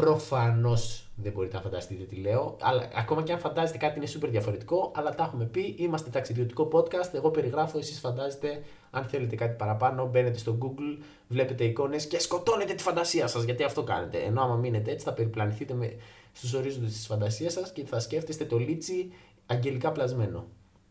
Προφανώς 0.00 1.08
δεν 1.22 1.32
μπορείτε 1.32 1.56
να 1.56 1.62
φανταστείτε 1.62 2.04
τι 2.04 2.16
λέω. 2.16 2.56
Αλλά 2.60 2.90
ακόμα 2.94 3.22
και 3.22 3.32
αν 3.32 3.38
φαντάζεστε 3.38 3.78
κάτι 3.78 3.98
είναι 3.98 4.08
super 4.14 4.28
διαφορετικό, 4.30 4.92
αλλά 4.94 5.14
τα 5.14 5.24
έχουμε 5.24 5.44
πει. 5.44 5.74
Είμαστε 5.78 6.10
ταξιδιωτικό 6.10 6.68
podcast. 6.72 7.14
Εγώ 7.14 7.30
περιγράφω, 7.30 7.78
εσείς 7.78 7.98
φαντάζεστε. 7.98 8.62
Αν 8.90 9.04
θέλετε 9.04 9.36
κάτι 9.36 9.56
παραπάνω, 9.56 10.06
μπαίνετε 10.06 10.38
στο 10.38 10.58
Google, 10.62 11.02
βλέπετε 11.28 11.64
εικόνες 11.64 12.06
και 12.06 12.20
σκοτώνετε 12.20 12.74
τη 12.74 12.82
φαντασία 12.82 13.26
σας. 13.26 13.42
Γιατί 13.42 13.62
αυτό 13.62 13.82
κάνετε. 13.82 14.18
Ενώ 14.18 14.42
άμα 14.42 14.54
μείνετε 14.54 14.90
έτσι, 14.90 15.04
θα 15.04 15.12
περιπλανηθείτε 15.12 15.74
με... 15.74 15.96
στους 16.32 16.52
ορίζοντες 16.52 16.92
της 16.92 17.06
φαντασίας 17.06 17.52
σας 17.52 17.72
και 17.72 17.84
θα 17.84 18.00
σκέφτεστε 18.00 18.44
το 18.44 18.58
λίτσι 18.58 19.12
αγγελικά 19.46 19.92
πλασμένο. 19.92 20.46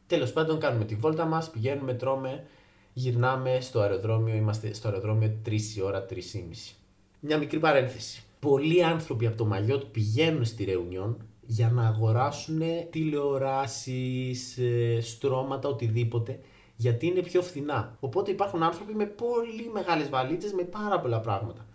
Τέλος 0.08 0.34
πάντων, 0.34 0.60
κάνουμε 0.60 0.86
τη 0.86 0.96
βόλτα 0.96 1.26
μας, 1.26 1.50
πηγαίνουμε, 1.50 1.94
τρώμε, 1.94 2.46
γυρνάμε 2.94 3.58
στο 3.62 3.80
αεροδρόμιο. 3.80 4.36
Είμαστε 4.36 4.74
στο 4.74 4.88
αεροδρόμιο 4.88 5.38
3 5.46 5.52
η 5.76 5.82
ώρα, 5.82 6.06
3 6.06 6.34
η 6.34 6.46
μισή. 6.48 6.76
Μια 7.20 7.38
μικρή 7.38 7.60
παρένθεση. 7.60 8.27
Πολλοί 8.40 8.84
άνθρωποι 8.84 9.28
από 9.28 9.38
το 9.38 9.46
Μαγιότ 9.46 9.84
πηγαίνουν 9.84 10.46
στη 10.46 10.64
Ρεουνιόν 10.64 11.18
για 11.46 11.70
να 11.70 11.88
αγοράσουν 11.88 12.62
τηλεοράσεις, 12.90 14.58
ε, 14.58 15.02
στρώματα, 15.02 15.70
οτιδήποτε, 15.70 16.40
γιατί 16.76 17.08
είναι 17.08 17.22
πιο 17.22 17.42
φθηνά. 17.42 17.98
Οπότε 18.00 18.32
υπάρχουν 18.32 18.64
άνθρωποι 18.64 18.94
με 18.94 19.06
πολύ 19.06 19.70
μεγάλες 19.74 20.10
βαλίτσες 20.10 20.54
με 20.54 20.64
πάρα 20.64 21.00
πολλά 21.00 21.20
πράγματα. 21.20 21.66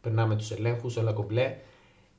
Περνάμε 0.00 0.36
τους 0.36 0.50
ελέγχους, 0.50 0.96
όλα 0.96 1.12
κομπλέ. 1.12 1.56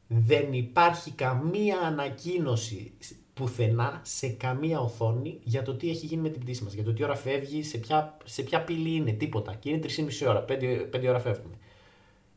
Δεν 0.07 0.53
υπάρχει 0.53 1.11
καμία 1.11 1.79
ανακοίνωση 1.79 2.93
πουθενά 3.33 4.01
σε 4.03 4.27
καμία 4.27 4.79
οθόνη 4.79 5.39
για 5.43 5.61
το 5.61 5.75
τι 5.75 5.89
έχει 5.89 6.05
γίνει 6.05 6.21
με 6.21 6.29
την 6.29 6.41
πτήση 6.41 6.63
μας, 6.63 6.73
για 6.73 6.83
το 6.83 6.93
τι 6.93 7.03
ώρα 7.03 7.15
φεύγει, 7.15 7.63
σε 7.63 7.77
ποια, 7.77 8.17
σε 8.23 8.41
ποια 8.41 8.63
πύλη 8.63 8.95
είναι, 8.95 9.11
τίποτα. 9.11 9.53
Και 9.53 9.69
είναι 9.69 9.79
3,5 9.79 10.27
ώρα, 10.27 10.45
5, 10.47 10.89
5 10.91 11.07
ώρα 11.07 11.19
φεύγουμε. 11.19 11.55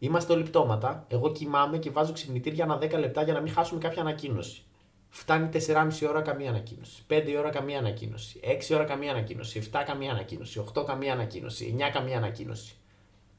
Είμαστε 0.05 0.33
όλοι 0.33 0.43
πτώματα. 0.43 1.07
Εγώ 1.09 1.33
κοιμάμαι 1.33 1.79
και 1.79 1.91
βάζω 1.91 2.13
ξυπνητήρια 2.13 2.65
ανά 2.65 2.79
10 2.79 2.99
λεπτά 2.99 3.23
για 3.23 3.33
να 3.33 3.41
μην 3.41 3.53
χάσουμε 3.53 3.81
κάποια 3.81 4.03
ανακοίνωση. 4.03 4.63
Φτάνει 5.09 5.49
4,5 5.53 6.09
ώρα 6.09 6.21
καμία 6.21 6.49
ανακοίνωση. 6.49 7.03
5 7.09 7.35
ώρα 7.39 7.51
καμία 7.51 7.79
ανακοίνωση. 7.79 8.41
6 8.43 8.75
ώρα 8.75 8.85
καμία 8.85 9.11
ανακοίνωση. 9.11 9.71
7 9.73 9.83
καμία 9.87 10.11
ανακοίνωση. 10.11 10.65
8 10.75 10.85
καμία 10.85 11.13
ανακοίνωση. 11.13 11.75
9 11.79 11.91
καμία 11.93 12.17
ανακοίνωση. 12.17 12.77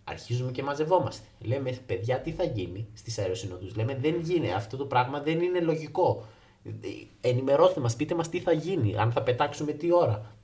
Αρχίζουμε 0.04 0.52
και 0.52 0.64
μαζευόμαστε. 0.64 1.28
Λέμε, 1.40 1.80
παιδιά, 1.86 2.20
τι 2.20 2.32
θα 2.32 2.44
γίνει 2.44 2.88
στις 2.94 3.18
αεροσυνοδού. 3.18 3.72
Λέμε, 3.76 3.96
δεν 3.96 4.20
γίνει. 4.20 4.54
Αυτό 4.54 4.78
το 4.78 4.86
πράγμα 4.86 5.20
δεν 5.20 5.42
είναι 5.42 5.60
λογικό. 5.60 6.26
Ενημερώστε 7.22 7.80
μας, 7.80 7.96
πείτε 7.96 8.16
μας 8.16 8.30
τι 8.30 8.40
θα 8.40 8.52
γίνει. 8.52 8.98
Αν 8.98 9.12
θα 9.12 9.22
πετάξουμε 9.22 9.72
τι 9.72 9.94
ώρα. 9.94 10.35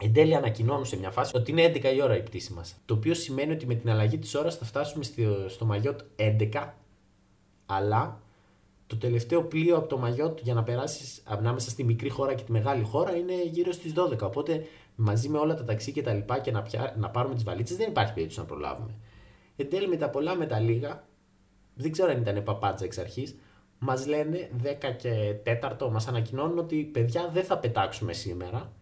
Εν 0.00 0.12
τέλει 0.12 0.34
ανακοινώνουν 0.34 0.84
σε 0.84 0.96
μια 0.98 1.10
φάση 1.10 1.36
ότι 1.36 1.50
είναι 1.50 1.72
11 1.74 1.94
η 1.96 2.02
ώρα 2.02 2.16
η 2.16 2.22
πτήση 2.22 2.52
μας. 2.52 2.76
Το 2.84 2.94
οποίο 2.94 3.14
σημαίνει 3.14 3.52
ότι 3.52 3.66
με 3.66 3.74
την 3.74 3.90
αλλαγή 3.90 4.18
της 4.18 4.34
ώρας 4.34 4.56
θα 4.56 4.64
φτάσουμε 4.64 5.04
στο, 5.04 5.48
στο 5.48 5.64
Μαγιότ 5.64 6.00
11, 6.16 6.72
αλλά 7.66 8.20
το 8.86 8.96
τελευταίο 8.96 9.42
πλοίο 9.42 9.76
από 9.76 9.86
το 9.88 9.98
Μαγιότ 9.98 10.40
για 10.40 10.54
να 10.54 10.62
περάσεις 10.62 11.22
ανάμεσα 11.24 11.70
στη 11.70 11.84
μικρή 11.84 12.08
χώρα 12.08 12.34
και 12.34 12.42
τη 12.42 12.52
μεγάλη 12.52 12.82
χώρα 12.82 13.16
είναι 13.16 13.44
γύρω 13.44 13.72
στις 13.72 13.92
12. 13.96 14.18
Οπότε 14.18 14.66
μαζί 14.96 15.28
με 15.28 15.38
όλα 15.38 15.54
τα 15.54 15.64
ταξί 15.64 15.92
και 15.92 16.02
τα 16.02 16.12
λοιπά 16.12 16.38
και 16.38 16.50
να, 16.50 16.62
πια, 16.62 16.94
να 16.98 17.10
πάρουμε 17.10 17.34
τις 17.34 17.44
βαλίτσες 17.44 17.76
δεν 17.76 17.88
υπάρχει 17.88 18.12
περίπτωση 18.12 18.40
να 18.40 18.46
προλάβουμε. 18.46 18.94
Εν 19.56 19.68
τέλει 19.68 19.88
με 19.88 19.96
τα 19.96 20.10
πολλά 20.10 20.34
με 20.34 20.46
τα 20.46 20.58
λίγα, 20.58 21.04
δεν 21.74 21.92
ξέρω 21.92 22.10
αν 22.10 22.20
ήταν 22.20 22.42
παπάτζα 22.42 22.84
εξ 22.84 22.98
αρχής, 22.98 23.36
μας 23.78 24.06
λένε 24.06 24.50
10 24.62 24.66
και 24.96 25.36
4 25.78 25.90
μας 25.90 26.08
ανακοινώνουν 26.08 26.58
ότι 26.58 26.76
παιδιά 26.76 27.30
δεν 27.32 27.44
θα 27.44 27.58
πετάξουμε 27.58 28.12
σήμερα 28.12 28.72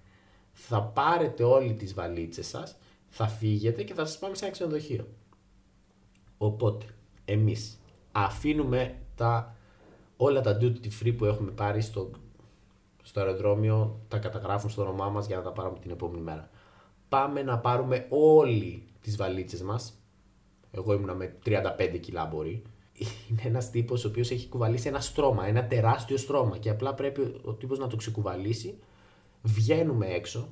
θα 0.53 0.83
πάρετε 0.83 1.43
όλοι 1.43 1.75
τις 1.75 1.95
βαλίτσες 1.95 2.47
σας, 2.47 2.77
θα 3.09 3.29
φύγετε 3.29 3.83
και 3.83 3.95
θα 3.95 4.05
σας 4.05 4.19
πάμε 4.19 4.35
σε 4.35 4.45
ένα 4.45 4.53
ξενοδοχείο. 4.53 5.07
Οπότε, 6.39 6.87
εμείς 7.25 7.81
αφήνουμε 8.13 8.99
τα, 9.15 9.57
όλα 10.17 10.41
τα 10.41 10.59
duty 10.61 10.89
free 11.03 11.15
που 11.17 11.25
έχουμε 11.25 11.51
πάρει 11.51 11.81
στο, 11.81 12.11
στο 13.03 13.21
αεροδρόμιο, 13.21 14.01
τα 14.09 14.19
καταγράφουν 14.19 14.71
στο 14.71 14.83
όνομά 14.83 15.09
μας 15.09 15.27
για 15.27 15.37
να 15.37 15.43
τα 15.43 15.53
πάρουμε 15.53 15.79
την 15.79 15.91
επόμενη 15.91 16.23
μέρα. 16.23 16.51
Πάμε 17.09 17.43
να 17.43 17.59
πάρουμε 17.59 18.07
όλοι 18.09 18.87
τις 19.01 19.17
βαλίτσες 19.17 19.63
μας. 19.63 19.97
Εγώ 20.71 20.93
ήμουνα 20.93 21.15
με 21.15 21.37
35 21.45 21.99
κιλά 22.01 22.27
μπορεί. 22.27 22.63
Είναι 23.31 23.43
ένας 23.45 23.71
τύπος 23.71 24.05
ο 24.05 24.09
οποίος 24.09 24.31
έχει 24.31 24.49
κουβαλήσει 24.49 24.89
ένα 24.89 25.01
στρώμα, 25.01 25.47
ένα 25.47 25.67
τεράστιο 25.67 26.17
στρώμα 26.17 26.59
και 26.59 26.71
απλά 26.71 26.95
πρέπει 26.95 27.41
ο 27.45 27.53
τύπος 27.53 27.79
να 27.79 27.87
το 27.87 27.97
ξεκουβαλήσει 27.97 28.79
Βγαίνουμε 29.43 30.07
έξω. 30.07 30.49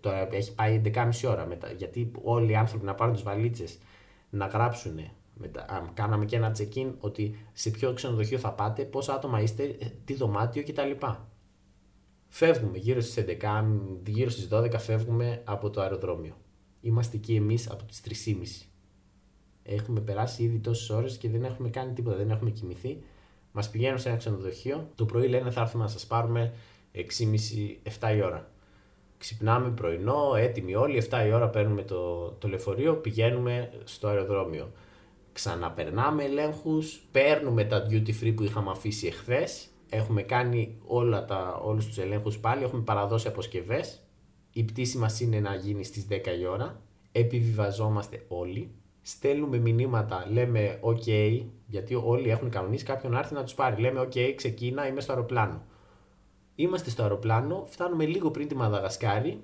Τώρα 0.00 0.28
έχει 0.34 0.54
πάει 0.54 0.80
11.30 0.84 1.10
ώρα 1.26 1.46
μετά. 1.46 1.72
Γιατί 1.72 2.10
όλοι 2.22 2.50
οι 2.50 2.56
άνθρωποι 2.56 2.84
να 2.84 2.94
πάρουν 2.94 3.14
τις 3.14 3.22
βαλίτσες 3.22 3.78
να 4.30 4.46
γράψουν. 4.46 4.98
Μετά, 5.38 5.90
κάναμε 5.94 6.24
και 6.24 6.36
ένα 6.36 6.56
check-in 6.58 6.92
ότι 6.98 7.48
σε 7.52 7.70
ποιο 7.70 7.92
ξενοδοχείο 7.92 8.38
θα 8.38 8.52
πάτε, 8.52 8.84
πόσα 8.84 9.14
άτομα 9.14 9.40
είστε, 9.40 9.76
τι 10.04 10.14
δωμάτιο 10.14 10.62
κτλ. 10.62 11.06
Φεύγουμε 12.28 12.78
γύρω 12.78 13.00
στις 13.00 13.24
11, 13.40 13.64
γύρω 14.06 14.30
στις 14.30 14.48
12 14.52 14.78
φεύγουμε 14.78 15.42
από 15.44 15.70
το 15.70 15.80
αεροδρόμιο. 15.80 16.36
Είμαστε 16.80 17.16
εκεί 17.16 17.34
εμείς 17.34 17.70
από 17.70 17.84
τις 17.84 18.00
3.30. 18.26 18.66
Έχουμε 19.62 20.00
περάσει 20.00 20.42
ήδη 20.42 20.58
τόσες 20.58 20.90
ώρες 20.90 21.16
και 21.16 21.28
δεν 21.28 21.44
έχουμε 21.44 21.68
κάνει 21.68 21.92
τίποτα, 21.92 22.16
δεν 22.16 22.30
έχουμε 22.30 22.50
κοιμηθεί. 22.50 23.02
Μας 23.52 23.70
πηγαίνουν 23.70 23.98
σε 23.98 24.08
ένα 24.08 24.16
ξενοδοχείο. 24.18 24.90
Το 24.94 25.04
πρωί 25.04 25.28
λένε 25.28 25.50
θα 25.50 25.60
έρθουμε 25.60 25.82
να 25.84 25.90
σας 25.90 26.06
πάρουμε 26.06 26.52
6.30-7 26.96 28.16
η 28.16 28.22
ώρα. 28.22 28.50
Ξυπνάμε 29.18 29.70
πρωινό, 29.70 30.34
έτοιμοι 30.36 30.74
όλοι, 30.74 31.02
7 31.10 31.26
η 31.26 31.32
ώρα 31.32 31.48
παίρνουμε 31.48 31.82
το, 31.82 32.30
το 32.30 32.48
λεωφορείο, 32.48 32.94
πηγαίνουμε 32.94 33.70
στο 33.84 34.08
αεροδρόμιο. 34.08 34.72
Ξαναπερνάμε 35.32 36.24
ελέγχους, 36.24 37.00
παίρνουμε 37.10 37.64
τα 37.64 37.86
duty 37.90 38.10
free 38.22 38.32
που 38.36 38.42
είχαμε 38.42 38.70
αφήσει 38.70 39.06
εχθές. 39.06 39.68
Έχουμε 39.88 40.22
κάνει 40.22 40.78
όλα 40.86 41.24
τα, 41.24 41.60
όλους 41.64 41.86
τους 41.86 41.98
ελέγχους 41.98 42.38
πάλι, 42.38 42.62
έχουμε 42.62 42.82
παραδώσει 42.82 43.28
αποσκευές. 43.28 44.00
Η 44.52 44.64
πτήση 44.64 44.98
μας 44.98 45.20
είναι 45.20 45.40
να 45.40 45.54
γίνει 45.54 45.84
στις 45.84 46.06
10 46.10 46.38
η 46.40 46.46
ώρα. 46.46 46.80
Επιβιβαζόμαστε 47.12 48.24
όλοι. 48.28 48.70
Στέλνουμε 49.02 49.58
μηνύματα, 49.58 50.26
λέμε 50.30 50.78
OK, 50.82 51.40
γιατί 51.66 51.94
όλοι 51.94 52.30
έχουν 52.30 52.50
κανονίσει 52.50 52.84
κάποιον 52.84 53.12
να 53.12 53.18
έρθει 53.18 53.34
να 53.34 53.42
τους 53.42 53.54
πάρει. 53.54 53.80
Λέμε 53.80 54.00
OK, 54.00 54.32
ξεκίνα, 54.36 54.86
είμαι 54.86 55.00
στο 55.00 55.12
αεροπλάνο. 55.12 55.62
Είμαστε 56.56 56.90
στο 56.90 57.02
αεροπλάνο, 57.02 57.66
φτάνουμε 57.68 58.06
λίγο 58.06 58.30
πριν 58.30 58.48
τη 58.48 58.54
Μαδαγασκάρη 58.54 59.42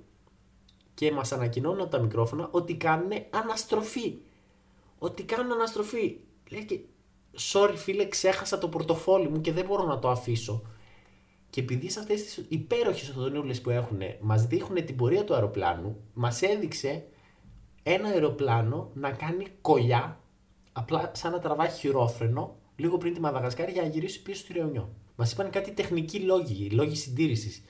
και 0.95 1.13
μας 1.13 1.33
ανακοινώνουν 1.33 1.81
από 1.81 1.91
τα 1.91 2.01
μικρόφωνα 2.01 2.49
ότι 2.51 2.75
κάνουν 2.75 3.11
αναστροφή. 3.31 4.19
Ότι 4.99 5.23
κάνουν 5.23 5.53
αναστροφή. 5.53 6.17
Λέει 6.51 6.65
και, 6.65 6.81
sorry 7.53 7.75
φίλε, 7.77 8.09
ξέχασα 8.09 8.59
το 8.59 8.69
πορτοφόλι 8.69 9.29
μου 9.29 9.41
και 9.41 9.53
δεν 9.53 9.65
μπορώ 9.65 9.85
να 9.85 9.99
το 9.99 10.11
αφήσω. 10.11 10.63
Και 11.51 11.61
επειδή 11.61 11.91
σε 11.91 12.01
αυτές 12.01 12.23
τις 12.23 12.45
υπέροχες 12.49 13.09
οθονούλες 13.09 13.61
που 13.61 13.71
έχουν 13.71 13.99
μας 14.21 14.47
δείχνουν 14.47 14.85
την 14.85 14.97
πορεία 14.97 15.25
του 15.25 15.35
αεροπλάνου, 15.35 16.01
μας 16.15 16.43
έδειξε 16.43 17.05
ένα 17.83 18.09
αεροπλάνο 18.09 18.91
να 18.95 19.11
κάνει 19.11 19.47
κολλιά, 19.61 20.21
απλά 20.73 21.13
σαν 21.15 21.33
να 21.33 21.39
τραβάει 21.39 21.69
χειρόφρενο, 21.69 22.57
λίγο 22.77 22.99
πριν 22.99 23.15
τη 23.15 23.21
Μαδαγασκάρη 23.21 23.73
για 23.73 23.83
να 23.83 23.89
γυρίσει 23.89 24.23
πίσω 24.23 24.41
στη 24.41 24.53
Ρεωνιό. 24.53 24.89
Μας 25.17 25.33
είπαν 25.33 25.51
κάτι 25.51 25.71
τεχνικοί 25.73 26.19
λόγοι, 26.19 26.71
λόγοι 26.71 26.97
συντήρησης. 26.97 27.63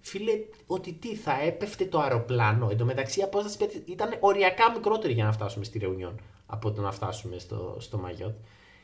Φίλε, 0.00 0.32
ότι 0.66 0.92
τι, 0.92 1.16
θα 1.16 1.42
έπεφτε 1.42 1.84
το 1.84 2.00
αεροπλάνο. 2.00 2.68
Εν 2.70 2.76
τω 2.76 2.84
μεταξύ 2.84 3.20
η 3.20 3.22
απόσταση 3.22 3.82
ήταν 3.84 4.16
οριακά 4.20 4.70
μικρότερη 4.70 5.12
για 5.12 5.24
να 5.24 5.32
φτάσουμε 5.32 5.64
στη 5.64 5.78
Ρεουνιόν 5.78 6.20
από 6.46 6.72
το 6.72 6.82
να 6.82 6.92
φτάσουμε 6.92 7.38
στο, 7.38 7.76
στο 7.78 7.98
Μαγιότ. 7.98 8.34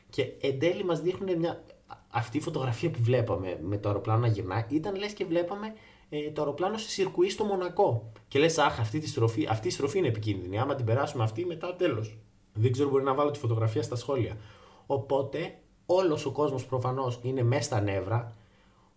Και 0.09 0.23
εν 0.41 0.59
τέλει 0.59 0.83
μας 0.83 1.01
δείχνουν 1.01 1.37
μια. 1.37 1.63
Αυτή 2.09 2.37
η 2.37 2.41
φωτογραφία 2.41 2.91
που 2.91 2.99
βλέπαμε 3.01 3.59
με 3.61 3.77
το 3.77 3.87
αεροπλάνο 3.87 4.19
να 4.19 4.27
γυρνάει 4.27 4.63
ήταν 4.69 4.95
λες 4.95 5.13
και 5.13 5.25
βλέπαμε 5.25 5.73
ε, 6.09 6.31
το 6.31 6.41
αεροπλάνο 6.41 6.77
σε 6.77 6.89
σιρκουί 6.89 7.29
στο 7.29 7.43
Μονακό. 7.43 8.11
Και 8.27 8.39
λες, 8.39 8.57
Αχ, 8.57 8.79
αυτή, 8.79 8.99
τη 8.99 9.07
στροφή, 9.07 9.47
αυτή 9.49 9.67
η 9.67 9.71
στροφή 9.71 9.97
είναι 9.97 10.07
επικίνδυνη. 10.07 10.59
Άμα 10.59 10.75
την 10.75 10.85
περάσουμε 10.85 11.23
αυτή, 11.23 11.45
μετά 11.45 11.75
τέλος. 11.75 12.17
Δεν 12.53 12.71
ξέρω, 12.71 12.89
μπορεί 12.89 13.03
να 13.03 13.13
βάλω 13.13 13.31
τη 13.31 13.39
φωτογραφία 13.39 13.81
στα 13.83 13.95
σχόλια. 13.95 14.37
Οπότε 14.85 15.59
όλος 15.89 16.25
ο 16.25 16.31
κόσμος 16.31 16.65
προφανώς 16.65 17.19
είναι 17.21 17.43
μέσα 17.43 17.61
στα 17.61 17.81
νεύρα, 17.81 18.35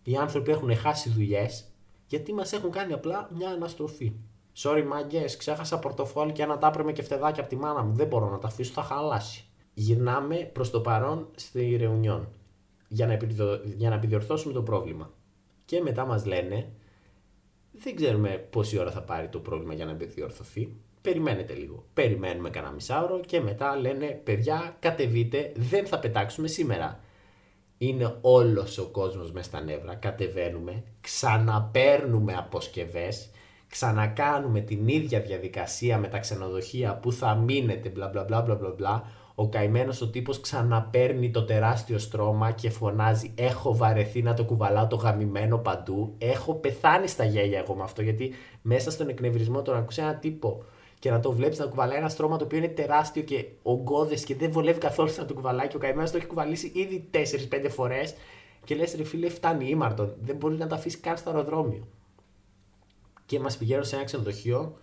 οι 0.03 0.15
άνθρωποι 0.15 0.51
έχουν 0.51 0.75
χάσει 0.75 1.09
δουλειές 1.09 1.71
γιατί 2.11 2.33
μας 2.33 2.53
έχουν 2.53 2.71
κάνει 2.71 2.93
απλά 2.93 3.29
μια 3.33 3.49
αναστροφή. 3.49 4.13
Sorry, 4.57 4.83
μάγκες, 4.87 5.37
ξέχασα 5.37 5.79
πορτοφόλι 5.79 6.31
και 6.31 6.43
ένα 6.43 6.57
τάπρεμε 6.57 6.91
και 6.91 7.01
φτεδάκια 7.01 7.41
από 7.41 7.49
τη 7.49 7.57
μάνα 7.57 7.83
μου. 7.83 7.93
Δεν 7.93 8.07
μπορώ 8.07 8.29
να 8.29 8.37
τα 8.37 8.47
αφήσω, 8.47 8.71
θα 8.71 8.81
χαλάσει. 8.81 9.45
Γυρνάμε 9.73 10.35
προς 10.35 10.69
το 10.69 10.81
παρόν 10.81 11.27
στη 11.35 11.75
Ρεουνιόν 11.75 12.27
για 12.87 13.07
να, 13.07 13.17
για 13.75 13.89
να 13.89 13.95
επιδιορθώσουμε 13.95 14.53
το 14.53 14.61
πρόβλημα. 14.61 15.11
Και 15.65 15.81
μετά 15.81 16.05
μας 16.05 16.25
λένε, 16.25 16.71
δεν 17.71 17.95
ξέρουμε 17.95 18.29
πόση 18.29 18.79
ώρα 18.79 18.91
θα 18.91 19.01
πάρει 19.01 19.29
το 19.29 19.39
πρόβλημα 19.39 19.73
για 19.73 19.85
να 19.85 19.91
επιδιορθωθεί. 19.91 20.75
Περιμένετε 21.01 21.53
λίγο. 21.53 21.85
Περιμένουμε 21.93 22.49
κανένα 22.49 22.73
μισάωρο 22.73 23.19
και 23.19 23.41
μετά 23.41 23.75
λένε, 23.75 24.05
παιδιά, 24.23 24.75
κατεβείτε, 24.79 25.51
δεν 25.55 25.85
θα 25.85 25.99
πετάξουμε 25.99 26.47
σήμερα 26.47 26.99
είναι 27.83 28.15
όλος 28.21 28.77
ο 28.77 28.85
κόσμος 28.85 29.31
μες 29.31 29.45
στα 29.45 29.61
νεύρα, 29.61 29.95
κατεβαίνουμε, 29.95 30.83
ξαναπέρνουμε 31.01 32.33
αποσκευές, 32.33 33.29
ξανακάνουμε 33.67 34.59
την 34.59 34.87
ίδια 34.87 35.19
διαδικασία 35.19 35.97
με 35.97 36.07
τα 36.07 36.19
ξενοδοχεία 36.19 36.95
που 36.97 37.11
θα 37.11 37.35
μείνετε 37.35 37.89
μπλα 37.89 38.07
μπλα 38.07 38.23
μπλα 38.23 38.41
μπλα 38.41 38.73
μπλα 38.77 39.03
ο 39.35 39.49
καημένος 39.49 40.01
ο 40.01 40.09
τύπος 40.09 40.41
ξαναπέρνει 40.41 41.31
το 41.31 41.43
τεράστιο 41.43 41.97
στρώμα 41.97 42.51
και 42.51 42.69
φωνάζει 42.69 43.33
έχω 43.35 43.75
βαρεθεί 43.75 44.21
να 44.21 44.33
το 44.33 44.43
κουβαλάω 44.43 44.87
το 44.87 44.95
γαμημένο 44.95 45.57
παντού, 45.57 46.15
έχω 46.17 46.53
πεθάνει 46.53 47.07
στα 47.07 47.23
γέλια 47.23 47.59
εγώ 47.59 47.75
με 47.75 47.83
αυτό 47.83 48.01
γιατί 48.01 48.33
μέσα 48.61 48.91
στον 48.91 49.09
εκνευρισμό 49.09 49.61
τον 49.61 49.75
ακούσα 49.75 50.01
ένα 50.01 50.15
τύπο 50.15 50.63
και 51.01 51.11
να 51.11 51.19
το 51.19 51.31
βλέπεις 51.31 51.59
να 51.59 51.65
κουβαλάει 51.65 51.97
ένα 51.97 52.09
στρώμα 52.09 52.37
το 52.37 52.43
οποίο 52.43 52.57
είναι 52.57 52.67
τεράστιο 52.67 53.23
και 53.23 53.45
ογκώδες 53.61 54.23
και 54.23 54.35
δεν 54.35 54.51
βολεύει 54.51 54.79
καθόλου 54.79 55.13
να 55.17 55.25
το 55.25 55.33
κουβαλάει 55.33 55.67
και 55.67 55.75
ο 55.75 55.79
καημένος 55.79 56.11
το 56.11 56.17
έχει 56.17 56.25
κουβαλήσει 56.25 56.71
ήδη 56.75 57.09
4-5 57.13 57.67
φορές. 57.69 58.15
Και 58.63 58.75
λες, 58.75 58.95
ρε 58.95 59.03
φίλε, 59.03 59.29
φτάνει 59.29 59.69
ήμαρτον. 59.69 60.15
Δεν 60.21 60.35
μπορεί 60.35 60.57
να 60.57 60.67
τα 60.67 60.75
αφήσει 60.75 60.97
καν 60.97 61.17
στο 61.17 61.29
αεροδρόμιο. 61.29 61.87
Και 63.25 63.39
μας 63.39 63.57
πηγαίνουν 63.57 63.83
σε 63.83 63.95
ένα 63.95 64.03
ξενοδοχείο 64.03 64.77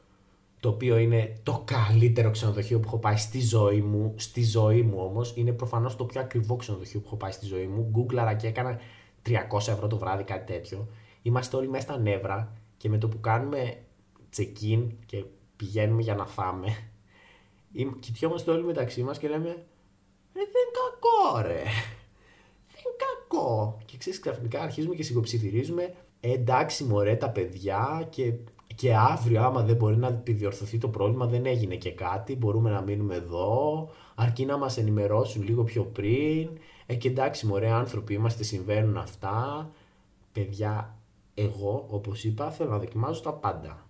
το 0.61 0.68
οποίο 0.68 0.96
είναι 0.96 1.37
το 1.42 1.62
καλύτερο 1.64 2.31
ξενοδοχείο 2.31 2.81
που 2.81 2.87
έχω 2.87 2.98
πάει 2.98 3.16
στη 3.16 3.40
ζωή 3.40 3.81
μου. 3.81 4.14
Στη 4.16 4.44
ζωή 4.44 4.83
μου 4.83 4.98
όμως. 5.00 5.33
Είναι 5.37 5.52
προφανώς 5.52 5.96
το 5.96 6.04
πιο 6.04 6.20
ακριβό 6.20 6.57
ξενοδοχείο 6.57 7.00
που 7.00 7.07
έχω 7.07 7.16
πάει 7.16 7.33
στη 7.33 7.46
ζωή 7.46 7.66
μου. 7.66 7.88
Γκούγκλαρα 7.90 8.35
και 8.35 8.46
έκανα 8.46 8.78
300 9.26 9.33
ευρώ 9.68 9.87
το 9.87 9.98
βράδυ, 9.98 10.24
κάτι 10.24 10.52
τέτοιο. 10.52 10.88
Είμαστε 11.22 11.57
όλοι 11.57 11.68
μέσα 11.68 11.83
στα 11.83 11.98
νεύρα 11.98 12.52
και 12.76 12.88
με 12.88 12.98
το 12.98 13.09
που 13.09 13.20
κάνουμε 13.20 13.76
check-in 14.37 14.87
και 15.07 15.24
πηγαίνουμε 15.59 16.03
για 16.03 16.14
να 16.14 16.27
φάμε. 16.27 16.68
Κοιτιόμαστε 18.01 18.51
όλοι 18.51 18.64
μεταξύ 18.64 19.03
μας 19.03 19.18
και 19.18 19.29
λέμε 19.29 19.49
«Ε, 19.49 20.40
δεν 20.53 20.68
κακό 20.79 21.49
ρε, 21.49 21.62
δεν 22.73 22.92
κακό. 22.97 23.79
Και 23.85 23.97
ξέρεις 23.97 24.21
ξαφνικά 24.21 24.61
αρχίζουμε 24.61 24.94
και 24.94 25.03
συγκοψιθυρίζουμε 25.03 25.94
«Ε, 26.21 26.33
εντάξει 26.33 26.85
μωρέ 26.85 27.16
τα 27.16 27.31
παιδιά 27.31 28.07
και, 28.11 28.33
και 28.75 28.94
αύριο 28.94 29.42
άμα 29.42 29.62
δεν 29.62 29.77
μπορεί 29.77 29.97
να 29.97 30.09
επιδιορθωθεί 30.09 30.79
το 30.79 30.88
πρόβλημα 30.88 31.27
δεν 31.27 31.47
έγινε 31.47 31.77
και 31.77 31.92
κάτι, 31.92 32.37
μπορούμε 32.37 32.71
να 32.71 32.81
μείνουμε 32.81 33.14
εδώ, 33.14 33.88
αρκεί 34.14 34.44
να 34.44 34.57
μας 34.57 34.77
ενημερώσουν 34.77 35.42
λίγο 35.42 35.64
πιο 35.64 35.85
πριν, 35.85 36.59
ε, 36.87 36.94
και 36.94 37.09
εντάξει 37.09 37.47
μωρέ 37.47 37.71
άνθρωποι 37.71 38.14
είμαστε, 38.14 38.42
συμβαίνουν 38.42 38.97
αυτά, 38.97 39.71
παιδιά 40.33 40.99
εγώ 41.35 41.87
όπως 41.90 42.25
είπα 42.25 42.51
θέλω 42.51 42.71
να 42.71 42.79
δοκιμάζω 42.79 43.21
τα 43.21 43.33
πάντα. 43.33 43.88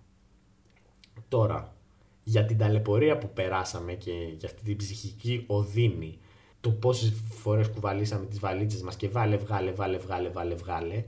Τώρα, 1.27 1.75
για 2.23 2.45
την 2.45 2.57
ταλαιπωρία 2.57 3.17
που 3.17 3.29
περάσαμε 3.33 3.93
και 3.93 4.11
για 4.11 4.47
αυτή 4.47 4.61
την 4.63 4.75
ψυχική 4.77 5.43
οδύνη, 5.47 6.19
το 6.61 6.71
πόσες 6.71 7.13
φορές 7.29 7.69
κουβαλήσαμε 7.69 8.25
τις 8.25 8.39
βαλίτσες 8.39 8.81
μας 8.81 8.95
και 8.95 9.09
βάλε, 9.09 9.37
βγάλε, 9.37 9.71
βάλε, 9.71 9.97
βγάλε, 9.97 10.29
βάλε, 10.29 10.55
βγάλε, 10.55 11.03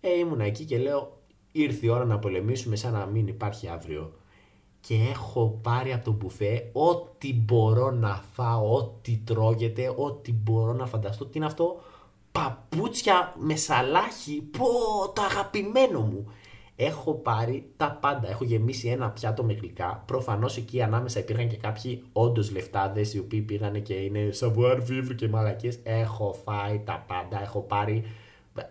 ε, 0.00 0.18
ήμουν 0.18 0.40
εκεί 0.40 0.64
και 0.64 0.78
λέω, 0.78 1.20
ήρθε 1.52 1.86
η 1.86 1.88
ώρα 1.88 2.04
να 2.04 2.18
πολεμήσουμε 2.18 2.76
σαν 2.76 2.92
να 2.92 3.06
μην 3.06 3.26
υπάρχει 3.26 3.68
αύριο. 3.68 4.12
Και 4.80 4.94
έχω 5.10 5.58
πάρει 5.62 5.92
από 5.92 6.04
το 6.04 6.12
μπουφέ 6.12 6.70
ό,τι 6.72 7.34
μπορώ 7.34 7.90
να 7.90 8.24
φάω, 8.32 8.74
ό,τι 8.74 9.20
τρώγεται, 9.24 9.94
ό,τι 9.96 10.32
μπορώ 10.32 10.72
να 10.72 10.86
φανταστώ. 10.86 11.26
Τι 11.26 11.38
είναι 11.38 11.46
αυτό, 11.46 11.80
παπούτσια 12.32 13.34
με 13.38 13.56
σαλάχι, 13.56 14.42
πω, 14.42 14.66
το 15.14 15.22
αγαπημένο 15.22 16.00
μου. 16.00 16.30
Έχω 16.76 17.14
πάρει 17.14 17.70
τα 17.76 17.98
πάντα. 18.00 18.28
Έχω 18.28 18.44
γεμίσει 18.44 18.88
ένα 18.88 19.10
πιάτο 19.10 19.44
με 19.44 19.52
γλυκά. 19.52 20.02
Προφανώς 20.06 20.56
εκεί 20.56 20.82
ανάμεσα 20.82 21.18
υπήρχαν 21.18 21.48
και 21.48 21.56
κάποιοι 21.56 22.02
όντως 22.12 22.52
λεφτάδες 22.52 23.14
οι 23.14 23.18
οποίοι 23.18 23.40
πήγαν 23.40 23.82
και 23.82 23.94
είναι 23.94 24.28
savoir 24.40 24.76
vivre 24.76 25.14
και 25.16 25.28
μαλακίες. 25.28 25.78
Έχω 25.82 26.32
φάει 26.44 26.80
τα 26.84 27.04
πάντα. 27.06 27.42
Έχω 27.42 27.60
πάρει. 27.60 28.04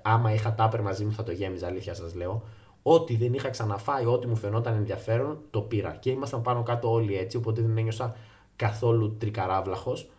Άμα 0.01 0.33
είχα 0.33 0.55
τάπερ 0.55 0.81
μαζί 0.81 1.05
μου 1.05 1.11
θα 1.11 1.23
το 1.23 1.31
γέμιζα, 1.31 1.67
αλήθεια 1.67 1.93
σας 1.93 2.15
λέω. 2.15 2.43
Ό,τι 2.81 3.15
δεν 3.15 3.33
είχα 3.33 3.49
ξαναφάει, 3.49 4.05
ό,τι 4.05 4.27
μου 4.27 4.35
φαινόταν 4.35 4.75
ενδιαφέρον, 4.75 5.39
το 5.49 5.61
πήρα. 5.61 5.97
Και 5.99 6.09
ήμασταν 6.09 6.41
πάνω 6.41 6.63
κάτω 6.63 6.91
όλοι 6.91 7.17
έτσι, 7.17 7.37
οπότε 7.37 7.61
δεν 7.61 7.77
ένιωσα 7.77 8.15
καθόλου 8.55 9.15
τρικαράβλαχος. 9.17 10.09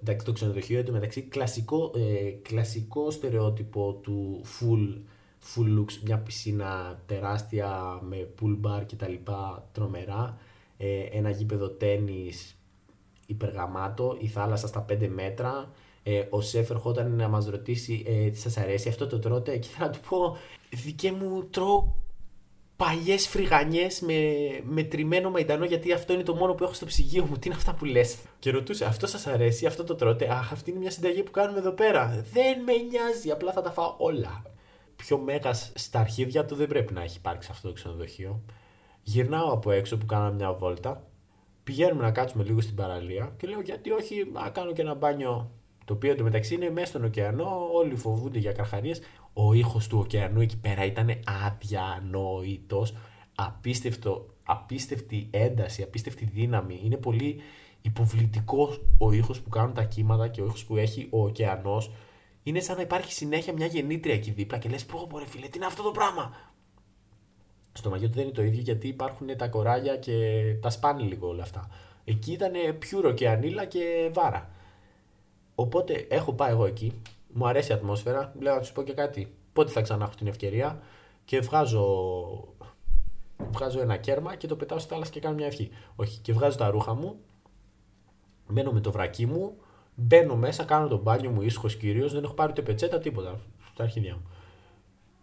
Εντάξει, 0.00 0.26
το 0.26 0.32
ξενοδοχείο 0.32 0.84
μεταξύ 0.90 1.22
κλασικό, 1.22 1.92
ε, 1.96 2.30
κλασικό 2.30 3.10
στερεότυπο 3.10 3.92
του 4.02 4.40
full 4.44 5.00
full 5.44 5.78
looks, 5.78 5.98
μια 6.04 6.18
πισίνα 6.18 7.00
τεράστια 7.06 8.00
με 8.02 8.28
pool 8.40 8.58
bar 8.66 8.82
και 8.86 8.96
τα 8.96 9.08
λοιπά 9.08 9.68
τρομερά, 9.72 10.38
ε, 10.76 11.00
ένα 11.00 11.30
γήπεδο 11.30 11.68
τένις 11.68 12.56
υπεργαμάτο, 13.26 14.16
η 14.20 14.26
θάλασσα 14.26 14.66
στα 14.66 14.86
5 14.88 15.08
μέτρα, 15.08 15.72
ε, 16.02 16.26
ο 16.30 16.40
σεφ 16.40 16.70
ερχόταν 16.70 17.12
να 17.16 17.28
μας 17.28 17.46
ρωτήσει 17.46 18.04
ε, 18.06 18.30
τι 18.30 18.38
σας 18.38 18.56
αρέσει, 18.56 18.88
αυτό 18.88 19.06
το 19.06 19.18
τρώτε; 19.18 19.56
Και 19.56 19.68
θα 19.68 19.90
του 19.90 19.98
πω 20.08 20.36
δικέ 20.70 21.12
μου 21.12 21.44
τρώω 21.44 21.92
παλιές 22.76 23.28
φρυγανιές 23.28 24.00
με, 24.00 24.14
με 24.64 24.82
τριμμένο 24.82 25.30
μαϊντανό, 25.30 25.64
γιατί 25.64 25.92
αυτό 25.92 26.12
είναι 26.12 26.22
το 26.22 26.34
μόνο 26.34 26.54
που 26.54 26.64
έχω 26.64 26.72
στο 26.72 26.86
ψυγείο 26.86 27.24
μου. 27.24 27.38
Τι 27.38 27.48
είναι 27.48 27.56
αυτά 27.56 27.74
που 27.74 27.84
λες; 27.84 28.16
Και 28.38 28.50
ρωτούσε, 28.50 28.84
Αυτό 28.84 29.06
σας 29.06 29.26
αρέσει, 29.26 29.66
αυτό 29.66 29.84
το 29.84 29.94
τρώτε; 29.94 30.28
Αχ, 30.30 30.52
αυτή 30.52 30.70
είναι 30.70 30.78
μια 30.78 30.90
συνταγή 30.90 31.22
που 31.22 31.30
κάνουμε 31.30 31.58
εδώ 31.58 31.70
πέρα. 31.70 32.24
Δεν 32.32 32.62
με 32.62 32.72
νοιάζει, 32.72 33.30
απλά 33.30 33.52
θα 33.52 33.62
τα 33.62 33.70
φάω 33.70 33.94
όλα 33.98 34.42
πιο 35.02 35.18
μέγας 35.18 35.72
στα 35.74 36.00
αρχίδια 36.00 36.44
του 36.44 36.54
δεν 36.54 36.66
πρέπει 36.66 36.92
να 36.92 37.02
έχει 37.02 37.16
υπάρξει 37.16 37.48
αυτό 37.52 37.68
το 37.68 37.74
ξενοδοχείο. 37.74 38.42
Γυρνάω 39.02 39.52
από 39.52 39.70
έξω 39.70 39.98
που 39.98 40.06
κάναμε 40.06 40.34
μια 40.34 40.52
βόλτα. 40.52 41.06
Πηγαίνουμε 41.64 42.02
να 42.02 42.10
κάτσουμε 42.10 42.44
λίγο 42.44 42.60
στην 42.60 42.74
παραλία 42.74 43.32
και 43.36 43.46
λέω 43.46 43.60
γιατί 43.60 43.90
όχι 43.90 44.30
να 44.32 44.48
κάνω 44.48 44.72
και 44.72 44.82
ένα 44.82 44.94
μπάνιο 44.94 45.50
το 45.88 45.94
οποίο 45.94 46.10
εντωμεταξύ 46.10 46.54
είναι 46.54 46.70
μέσα 46.70 46.86
στον 46.86 47.04
ωκεανό, 47.04 47.68
όλοι 47.72 47.96
φοβούνται 47.96 48.38
για 48.38 48.52
καρχαρίες. 48.52 49.00
Ο 49.32 49.52
ήχος 49.52 49.86
του 49.86 49.98
ωκεανού 49.98 50.40
εκεί 50.40 50.58
πέρα 50.58 50.84
ήταν 50.84 51.10
αδιανόητος. 51.46 52.94
Απίστευτο, 53.34 54.26
απίστευτη 54.42 55.28
ένταση, 55.30 55.82
απίστευτη 55.82 56.24
δύναμη. 56.24 56.80
Είναι 56.84 56.96
πολύ 56.96 57.40
υποβλητικός 57.82 58.80
ο 58.98 59.12
ήχος 59.12 59.40
που 59.40 59.48
κάνουν 59.48 59.74
τα 59.74 59.84
κύματα 59.84 60.28
και 60.28 60.40
ο 60.40 60.44
ήχος 60.44 60.64
που 60.64 60.76
έχει 60.76 61.08
ο 61.10 61.22
ωκεανός 61.24 61.90
είναι 62.48 62.60
σαν 62.60 62.76
να 62.76 62.82
υπάρχει 62.82 63.12
συνέχεια 63.12 63.52
μια 63.52 63.66
γεννήτρια 63.66 64.14
εκεί 64.14 64.30
δίπλα 64.30 64.58
και 64.58 64.68
λες: 64.68 64.84
Πω, 64.86 65.06
πω, 65.06 65.18
φίλε, 65.18 65.46
τι 65.46 65.56
είναι 65.56 65.66
αυτό 65.66 65.82
το 65.82 65.90
πράγμα; 65.90 66.32
Στο 67.72 67.90
μαγιό 67.90 68.08
του 68.08 68.14
δεν 68.14 68.24
είναι 68.24 68.32
το 68.32 68.42
ίδιο 68.42 68.60
γιατί 68.60 68.88
υπάρχουν 68.88 69.36
τα 69.36 69.48
κοράλια 69.48 69.96
και 69.96 70.42
τα 70.60 70.70
σπάνι 70.70 71.02
λίγο 71.02 71.28
όλα 71.28 71.42
αυτά. 71.42 71.70
Εκεί 72.04 72.32
ήταν 72.32 72.52
πιούρο 72.78 73.12
και 73.12 73.28
ανήλα 73.28 73.64
και 73.64 74.10
βάρα. 74.12 74.50
Οπότε 75.54 76.06
έχω 76.10 76.32
πάει 76.32 76.50
εγώ 76.50 76.66
εκεί. 76.66 77.00
Μου 77.32 77.46
αρέσει 77.46 77.70
η 77.70 77.74
ατμόσφαιρα. 77.74 78.34
Λέω 78.38 78.54
να 78.54 78.60
τους 78.60 78.72
πω 78.72 78.82
και 78.82 78.92
κάτι. 78.92 79.34
Πότε 79.52 79.70
θα 79.70 79.80
ξανά 79.80 80.04
έχω 80.04 80.14
την 80.14 80.26
ευκαιρία. 80.26 80.82
Και 81.24 81.40
βγάζω, 81.40 81.84
βγάζω 83.50 83.80
ένα 83.80 83.96
κέρμα 83.96 84.36
και 84.36 84.46
το 84.46 84.56
πετάω 84.56 84.78
στη 84.78 84.88
θάλασσα 84.88 85.12
και 85.12 85.20
κάνω 85.20 85.34
μια 85.34 85.46
ευχή. 85.46 85.70
Όχι. 85.96 86.18
Και 86.18 86.32
βγάζω 86.32 86.56
τα 86.56 86.70
ρούχα 86.70 86.94
μου. 86.94 87.18
Μένω 88.46 88.72
με 88.72 88.80
το 88.80 88.92
βρακί 88.92 89.26
μου 89.26 89.56
Μπαίνω 90.00 90.36
μέσα, 90.36 90.64
κάνω 90.64 90.88
τον 90.88 90.98
μπάνιο 90.98 91.30
μου 91.30 91.42
ήσυχος 91.42 91.76
κυρίως, 91.76 92.12
δεν 92.12 92.24
έχω 92.24 92.34
πάρει 92.34 92.50
ούτε 92.50 92.62
πετσέτα, 92.62 92.98
τίποτα 92.98 93.40
στα 93.72 93.82
αρχίδια 93.82 94.14
μου. 94.14 94.22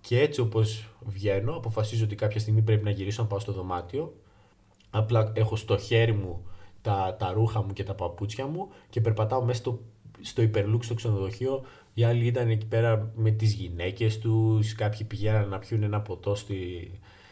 Και 0.01 0.19
έτσι 0.19 0.41
όπως 0.41 0.89
βγαίνω, 1.05 1.55
αποφασίζω 1.55 2.03
ότι 2.03 2.15
κάποια 2.15 2.39
στιγμή 2.39 2.61
πρέπει 2.61 2.83
να 2.83 2.89
γυρίσω 2.89 3.21
να 3.21 3.27
πάω 3.27 3.39
στο 3.39 3.51
δωμάτιο. 3.51 4.13
Απλά 4.89 5.31
έχω 5.35 5.55
στο 5.55 5.77
χέρι 5.77 6.13
μου 6.13 6.45
τα, 6.81 7.15
τα 7.19 7.31
ρούχα 7.31 7.63
μου 7.63 7.73
και 7.73 7.83
τα 7.83 7.93
παπούτσια 7.93 8.47
μου 8.47 8.69
και 8.89 9.01
περπατάω 9.01 9.43
μέσα 9.43 9.59
στο, 9.59 9.79
στο 10.21 10.41
υπερλούξ 10.41 10.85
στο 10.85 10.93
ξενοδοχείο. 10.93 11.63
Οι 11.93 12.03
άλλοι 12.03 12.25
ήταν 12.25 12.49
εκεί 12.49 12.65
πέρα 12.65 13.11
με 13.15 13.31
τις 13.31 13.53
γυναίκες 13.53 14.19
τους, 14.19 14.75
κάποιοι 14.75 15.05
πηγαίναν 15.05 15.49
να 15.49 15.59
πιούν 15.59 15.83
ένα 15.83 16.01
ποτό 16.01 16.35
στη, 16.35 16.91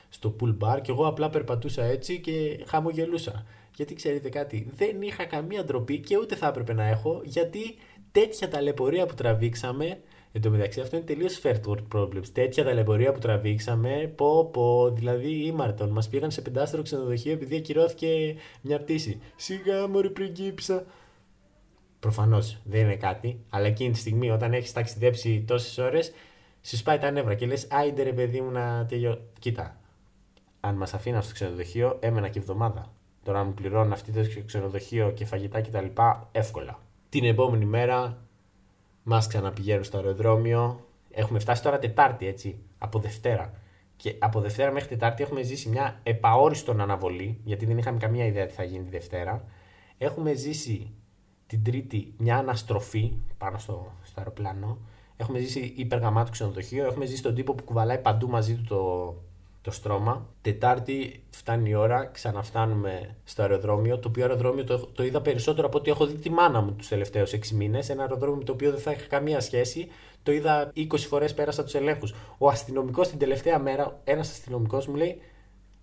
στο 0.09 0.35
pool 0.39 0.57
bar 0.59 0.79
και 0.81 0.91
εγώ 0.91 1.07
απλά 1.07 1.29
περπατούσα 1.29 1.83
έτσι 1.83 2.19
και 2.19 2.63
χαμογελούσα. 2.67 3.45
Γιατί 3.75 3.93
ξέρετε 3.93 4.29
κάτι, 4.29 4.67
δεν 4.75 5.01
είχα 5.01 5.25
καμία 5.25 5.63
ντροπή 5.63 5.99
και 5.99 6.17
ούτε 6.17 6.35
θα 6.35 6.47
έπρεπε 6.47 6.73
να 6.73 6.87
έχω, 6.87 7.21
γιατί 7.23 7.75
τέτοια 8.11 8.47
ταλαιπωρία 8.47 9.05
που 9.05 9.13
τραβήξαμε. 9.13 9.99
Εν 10.31 10.41
τω 10.41 10.49
μεταξύ, 10.49 10.79
αυτό 10.79 10.95
είναι 10.95 11.05
τελείως 11.05 11.41
first 11.43 11.61
world 11.67 11.87
problems. 11.95 12.27
Τέτοια 12.33 12.63
ταλαιπωρία 12.63 13.11
που 13.11 13.19
τραβήξαμε, 13.19 14.13
πω 14.15 14.45
πω, 14.45 14.91
δηλαδή 14.91 15.45
ήμαρτον. 15.45 15.89
Μας 15.89 16.09
πήγαν 16.09 16.31
σε 16.31 16.41
πεντάστερο 16.41 16.81
ξενοδοχείο 16.81 17.31
επειδή 17.31 17.55
ακυρώθηκε 17.55 18.35
μια 18.61 18.79
πτήση. 18.79 19.21
Σιγά 19.35 19.87
μωρή 19.87 20.09
πριγκίψα. 20.09 20.85
Προφανώς 21.99 22.57
δεν 22.63 22.81
είναι 22.81 22.95
κάτι, 22.95 23.39
αλλά 23.49 23.65
εκείνη 23.65 23.91
τη 23.91 23.97
στιγμή 23.99 24.29
όταν 24.29 24.53
έχεις 24.53 24.71
ταξιδέψει 24.71 25.43
τόσες 25.47 25.77
ώρες, 25.77 26.11
σου 26.61 26.77
σπάει 26.77 26.97
τα 26.97 27.11
νεύρα 27.11 27.33
και 27.35 27.45
λες: 27.45 27.67
Άιντε 27.69 28.03
ρε 28.03 28.13
παιδί 28.13 28.41
μου 28.41 28.51
να 28.51 28.85
τελειώ. 28.85 29.21
Κοίτα, 29.39 29.79
αν 30.59 30.75
μας 30.75 30.93
αφήναν 30.93 31.21
στο 31.21 31.33
ξενοδοχείο, 31.33 31.97
έμενα 32.01 32.29
και 32.29 32.39
εβδομάδα. 32.39 32.93
Τώρα, 33.23 33.39
αν 33.39 33.47
μου 33.47 33.53
πληρώνουν 33.53 33.91
αυτή 33.91 34.11
το 34.11 34.21
ξενοδοχείο 34.45 35.11
και 35.11 35.25
φαγητά 35.25 35.61
κτλ. 35.61 35.85
εύκολα. 36.31 36.79
Την 37.09 37.23
επόμενη 37.23 37.65
μέρα 37.65 38.17
μας 39.03 39.27
ξαναπηγαίνουν 39.27 39.83
στο 39.83 39.97
αεροδρόμιο. 39.97 40.85
Έχουμε 41.11 41.39
φτάσει 41.39 41.63
τώρα 41.63 41.79
Τετάρτη, 41.79 42.27
έτσι, 42.27 42.59
από 42.77 42.99
Δευτέρα. 42.99 43.53
Και 43.95 44.15
από 44.19 44.39
Δευτέρα 44.39 44.71
μέχρι 44.71 44.89
Τετάρτη 44.89 45.23
έχουμε 45.23 45.41
ζήσει 45.41 45.69
μια 45.69 45.99
επαόριστον 46.03 46.81
αναβολή, 46.81 47.39
γιατί 47.43 47.65
δεν 47.65 47.77
είχαμε 47.77 47.97
καμία 47.97 48.25
ιδέα 48.25 48.45
τι 48.45 48.53
θα 48.53 48.63
γίνει 48.63 48.83
τη 48.83 48.89
Δευτέρα. 48.89 49.45
Έχουμε 49.97 50.33
ζήσει 50.33 50.91
την 51.47 51.63
Τρίτη 51.63 52.13
μια 52.17 52.37
αναστροφή 52.37 53.13
πάνω 53.37 53.57
στο, 53.57 53.91
στο 54.03 54.19
αεροπλάνο. 54.19 54.77
Έχουμε 55.17 55.39
ζήσει 55.39 55.73
υπεργαμάτο 55.75 56.31
ξενοδοχείο. 56.31 56.85
Έχουμε 56.85 57.05
ζήσει 57.05 57.21
τον 57.21 57.35
τύπο 57.35 57.53
που 57.53 57.63
κουβαλάει 57.63 57.97
παντού 57.97 58.29
μαζί 58.29 58.55
του 58.55 58.63
το, 58.67 59.15
το 59.63 59.71
στρώμα. 59.71 60.29
Τετάρτη 60.41 61.23
φτάνει 61.29 61.69
η 61.69 61.75
ώρα, 61.75 62.05
ξαναφτάνουμε 62.05 63.15
στο 63.23 63.41
αεροδρόμιο. 63.41 63.97
Το 63.99 64.07
οποίο 64.07 64.23
αεροδρόμιο 64.23 64.63
το, 64.63 64.77
το 64.79 65.03
είδα 65.03 65.21
περισσότερο 65.21 65.67
από 65.67 65.77
ό,τι 65.77 65.89
έχω 65.89 66.05
δει 66.05 66.13
τη 66.13 66.29
μάνα 66.29 66.61
μου 66.61 66.73
τους 66.73 66.87
τελευταίους 66.87 67.31
6 67.31 67.47
μήνες. 67.47 67.89
Ένα 67.89 68.01
αεροδρόμιο 68.01 68.37
με 68.37 68.43
το 68.43 68.51
οποίο 68.51 68.71
δεν 68.71 68.79
θα 68.79 68.91
είχα 68.91 69.07
καμία 69.07 69.39
σχέση. 69.39 69.87
Το 70.23 70.31
είδα 70.31 70.71
20 70.75 70.97
φορές 70.97 71.33
πέρασα 71.33 71.63
τους 71.63 71.73
ελέγχους. 71.73 72.13
Ο 72.37 72.47
αστυνομικός 72.47 73.07
την 73.07 73.17
τελευταία 73.17 73.59
μέρα, 73.59 73.99
ένας 74.03 74.29
αστυνομικός 74.29 74.87
μου 74.87 74.95
λέει: 74.95 75.21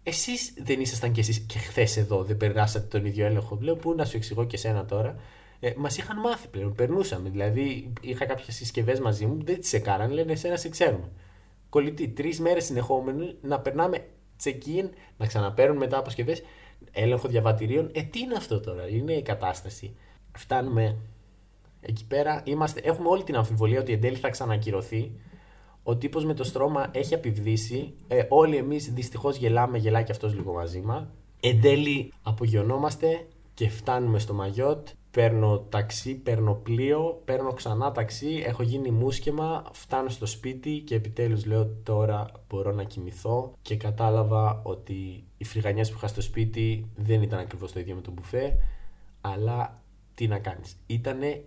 Εσείς 0.02 0.52
δεν 0.62 0.80
ήσασταν 0.80 1.12
κι 1.12 1.20
εσείς 1.20 1.38
και 1.38 1.58
χθες 1.58 1.96
εδώ, 1.96 2.24
δεν 2.24 2.36
περάσατε 2.36 2.86
τον 2.86 3.06
ίδιο 3.06 3.26
έλεγχο. 3.26 3.58
Λέω: 3.60 3.76
Πού 3.76 3.94
να 3.94 4.04
σου 4.04 4.16
εξηγώ 4.16 4.44
και 4.44 4.56
σένα 4.56 4.84
τώρα. 4.84 5.16
Ε, 5.60 5.72
Μας 5.76 5.96
είχαν 5.98 6.20
μάθει 6.20 6.48
πλέον, 6.48 6.74
περνούσαμε. 6.74 7.28
Δηλαδή, 7.28 7.92
είχα 8.00 8.24
κάποιες 8.24 8.56
συσκευές 8.56 9.00
μαζί 9.00 9.26
μου, 9.26 9.38
δεν 9.44 9.60
τις 9.60 9.72
έκαναν, 9.72 10.10
λένε: 10.10 10.32
Εσένα 10.32 10.56
σε 10.56 10.68
ξέρουμε. 10.68 11.08
Κολλητή, 11.70 12.08
τρεις 12.08 12.40
μέρες 12.40 12.64
συνεχόμενοι 12.64 13.36
να 13.40 13.60
περνάμε 13.60 14.06
check-in, 14.44 14.88
να 15.16 15.26
ξαναπαίρνουν 15.26 15.76
μετά 15.76 15.98
αποσκευές, 15.98 16.42
έλεγχο 16.92 17.28
διαβατηρίων. 17.28 17.90
Ε, 17.92 18.02
τι 18.02 18.20
είναι 18.20 18.34
αυτό 18.36 18.60
τώρα, 18.60 18.88
είναι 18.88 19.12
η 19.12 19.22
κατάσταση. 19.22 19.96
Φτάνουμε 20.36 20.96
εκεί 21.80 22.06
πέρα, 22.06 22.42
είμαστε, 22.44 22.80
έχουμε 22.84 23.08
όλη 23.08 23.22
την 23.22 23.36
αμφιβολία 23.36 23.80
ότι 23.80 23.92
εν 23.92 24.00
τέλει 24.00 24.16
θα 24.16 24.30
ξανακυρωθεί. 24.30 25.12
Ο 25.82 25.96
τύπος 25.96 26.24
με 26.24 26.34
το 26.34 26.44
στρώμα 26.44 26.90
έχει 26.92 27.14
απειβδίσει. 27.14 27.94
Ε, 28.08 28.22
όλοι 28.28 28.56
εμείς 28.56 28.92
δυστυχώς 28.92 29.36
γελάμε, 29.36 29.78
γελάει 29.78 30.04
και 30.04 30.12
αυτός 30.12 30.34
λίγο 30.34 30.52
μαζί 30.52 30.80
μα. 30.80 31.10
Εν 31.40 31.60
τέλει 31.60 32.12
απογειωνόμαστε 32.22 33.26
και 33.54 33.68
φτάνουμε 33.68 34.18
στο 34.18 34.34
Μαγιότ. 34.34 34.88
Παίρνω 35.10 35.58
ταξί, 35.58 36.14
παίρνω 36.14 36.54
πλοίο, 36.54 37.22
παίρνω 37.24 37.52
ξανά 37.52 37.92
ταξί, 37.92 38.42
έχω 38.46 38.62
γίνει 38.62 38.90
μουσκεμα, 38.90 39.64
φτάνω 39.72 40.08
στο 40.08 40.26
σπίτι 40.26 40.82
και 40.86 40.94
επιτέλους 40.94 41.46
λέω 41.46 41.66
τώρα 41.82 42.26
μπορώ 42.48 42.72
να 42.72 42.84
κοιμηθώ 42.84 43.52
και 43.62 43.76
κατάλαβα 43.76 44.60
ότι 44.62 45.24
οι 45.36 45.44
φρυγανιές 45.44 45.90
που 45.90 45.96
είχα 45.96 46.06
στο 46.06 46.20
σπίτι 46.20 46.90
δεν 46.96 47.22
ήταν 47.22 47.38
ακριβώς 47.38 47.72
το 47.72 47.80
ίδιο 47.80 47.94
με 47.94 48.00
το 48.00 48.10
μπουφέ, 48.10 48.56
αλλά 49.20 49.82
τι 50.14 50.26
να 50.26 50.38
κάνεις. 50.38 50.76
Ήτανε 50.86 51.44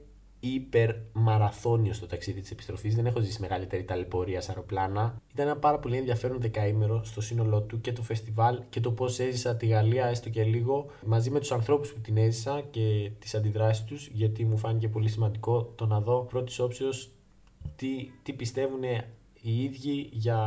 υπερμαραθώνιο 0.47 1.93
στο 1.93 2.05
ταξίδι 2.05 2.41
της 2.41 2.51
επιστροφής. 2.51 2.95
Δεν 2.95 3.05
έχω 3.05 3.19
ζήσει 3.19 3.41
μεγαλύτερη 3.41 3.83
ταλαιπωρία 3.83 4.41
σε 4.41 4.51
αεροπλάνα. 4.51 5.21
Ήταν 5.33 5.47
ένα 5.47 5.57
πάρα 5.57 5.79
πολύ 5.79 5.97
ενδιαφέρον 5.97 6.41
δεκαήμερο 6.41 7.03
στο 7.03 7.21
σύνολό 7.21 7.61
του 7.61 7.81
και 7.81 7.93
το 7.93 8.01
φεστιβάλ 8.01 8.61
και 8.69 8.79
το 8.79 8.91
πώς 8.91 9.19
έζησα 9.19 9.55
τη 9.55 9.65
Γαλλία 9.67 10.05
έστω 10.05 10.29
και 10.29 10.43
λίγο 10.43 10.85
μαζί 11.05 11.29
με 11.29 11.39
τους 11.39 11.51
ανθρώπους 11.51 11.93
που 11.93 11.99
την 11.99 12.17
έζησα 12.17 12.63
και 12.71 13.11
τις 13.19 13.35
αντιδράσεις 13.35 13.83
τους, 13.83 14.07
γιατί 14.07 14.45
μου 14.45 14.57
φάνηκε 14.57 14.87
πολύ 14.87 15.09
σημαντικό 15.09 15.63
το 15.75 15.85
να 15.85 15.99
δω 16.01 16.25
πρώτης 16.29 16.59
όψεως 16.59 17.11
τι, 17.75 18.11
τι 18.23 18.33
πιστεύουν 18.33 18.83
οι 19.41 19.63
ίδιοι 19.63 20.09
για, 20.11 20.39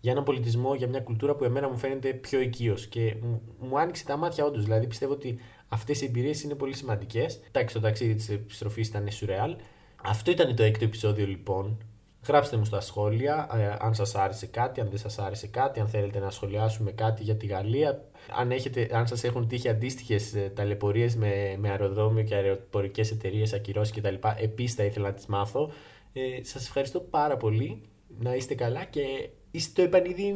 για 0.00 0.12
έναν 0.12 0.24
πολιτισμό, 0.24 0.74
για 0.74 0.88
μια 0.88 1.00
κουλτούρα 1.00 1.34
που 1.34 1.44
εμένα 1.44 1.68
μου 1.68 1.76
φαίνεται 1.78 2.12
πιο 2.12 2.40
οικείος. 2.40 2.86
Και 2.86 3.16
μου, 3.22 3.42
μου 3.58 3.78
άνοιξε 3.78 4.04
τα 4.04 4.16
μάτια 4.16 4.44
όντως. 4.44 4.64
Δηλαδή 4.64 4.86
πιστεύω 4.86 5.12
ότι 5.12 5.38
Αυτές 5.68 6.02
οι 6.02 6.04
εμπειρίες 6.04 6.42
είναι 6.42 6.54
πολύ 6.54 6.74
σημαντικές. 6.74 7.40
Εντάξει, 7.48 7.74
το 7.74 7.80
ταξίδι 7.80 8.14
της 8.14 8.28
επιστροφής 8.28 8.88
ήταν 8.88 9.10
σουρεάλ. 9.10 9.56
Αυτό 10.02 10.30
ήταν 10.30 10.56
το 10.56 10.62
έκτο 10.62 10.84
επεισόδιο 10.84 11.26
λοιπόν. 11.26 11.78
Γράψτε 12.26 12.56
μου 12.56 12.64
στα 12.64 12.80
σχόλια 12.80 13.48
ε, 13.54 13.76
αν 13.78 13.94
σας 13.94 14.14
άρεσε 14.14 14.46
κάτι, 14.46 14.80
αν 14.80 14.88
δεν 14.88 14.98
σας 14.98 15.18
άρεσε 15.18 15.46
κάτι, 15.46 15.80
αν 15.80 15.88
θέλετε 15.88 16.18
να 16.18 16.30
σχολιάσουμε 16.30 16.90
κάτι 16.90 17.22
για 17.22 17.36
τη 17.36 17.46
Γαλλία. 17.46 18.04
Αν, 18.38 18.50
έχετε, 18.50 18.88
αν 18.92 19.06
σας 19.06 19.24
έχουν 19.24 19.48
τύχει 19.48 19.68
αντίστοιχες 19.68 20.34
ε, 20.34 20.52
ταλαιπωρίες 20.54 21.16
με, 21.16 21.56
με 21.58 21.68
αεροδρόμιο 21.68 22.22
και 22.22 22.34
αεροπορικές 22.34 23.10
εταιρείες, 23.10 23.52
ακυρώσεις 23.52 23.96
κτλ. 23.96 24.14
Επίσης 24.36 24.74
θα 24.74 24.84
ήθελα 24.84 25.06
να 25.06 25.14
τις 25.14 25.26
μάθω. 25.26 25.70
Ε, 26.12 26.20
σας 26.42 26.66
ευχαριστώ 26.66 27.00
πάρα 27.00 27.36
πολύ. 27.36 27.82
Να 28.18 28.34
είστε 28.34 28.54
καλά 28.54 28.84
και 28.84 29.28
είστε 29.50 29.82
το 29.82 29.88
επανειδή. 29.96 30.34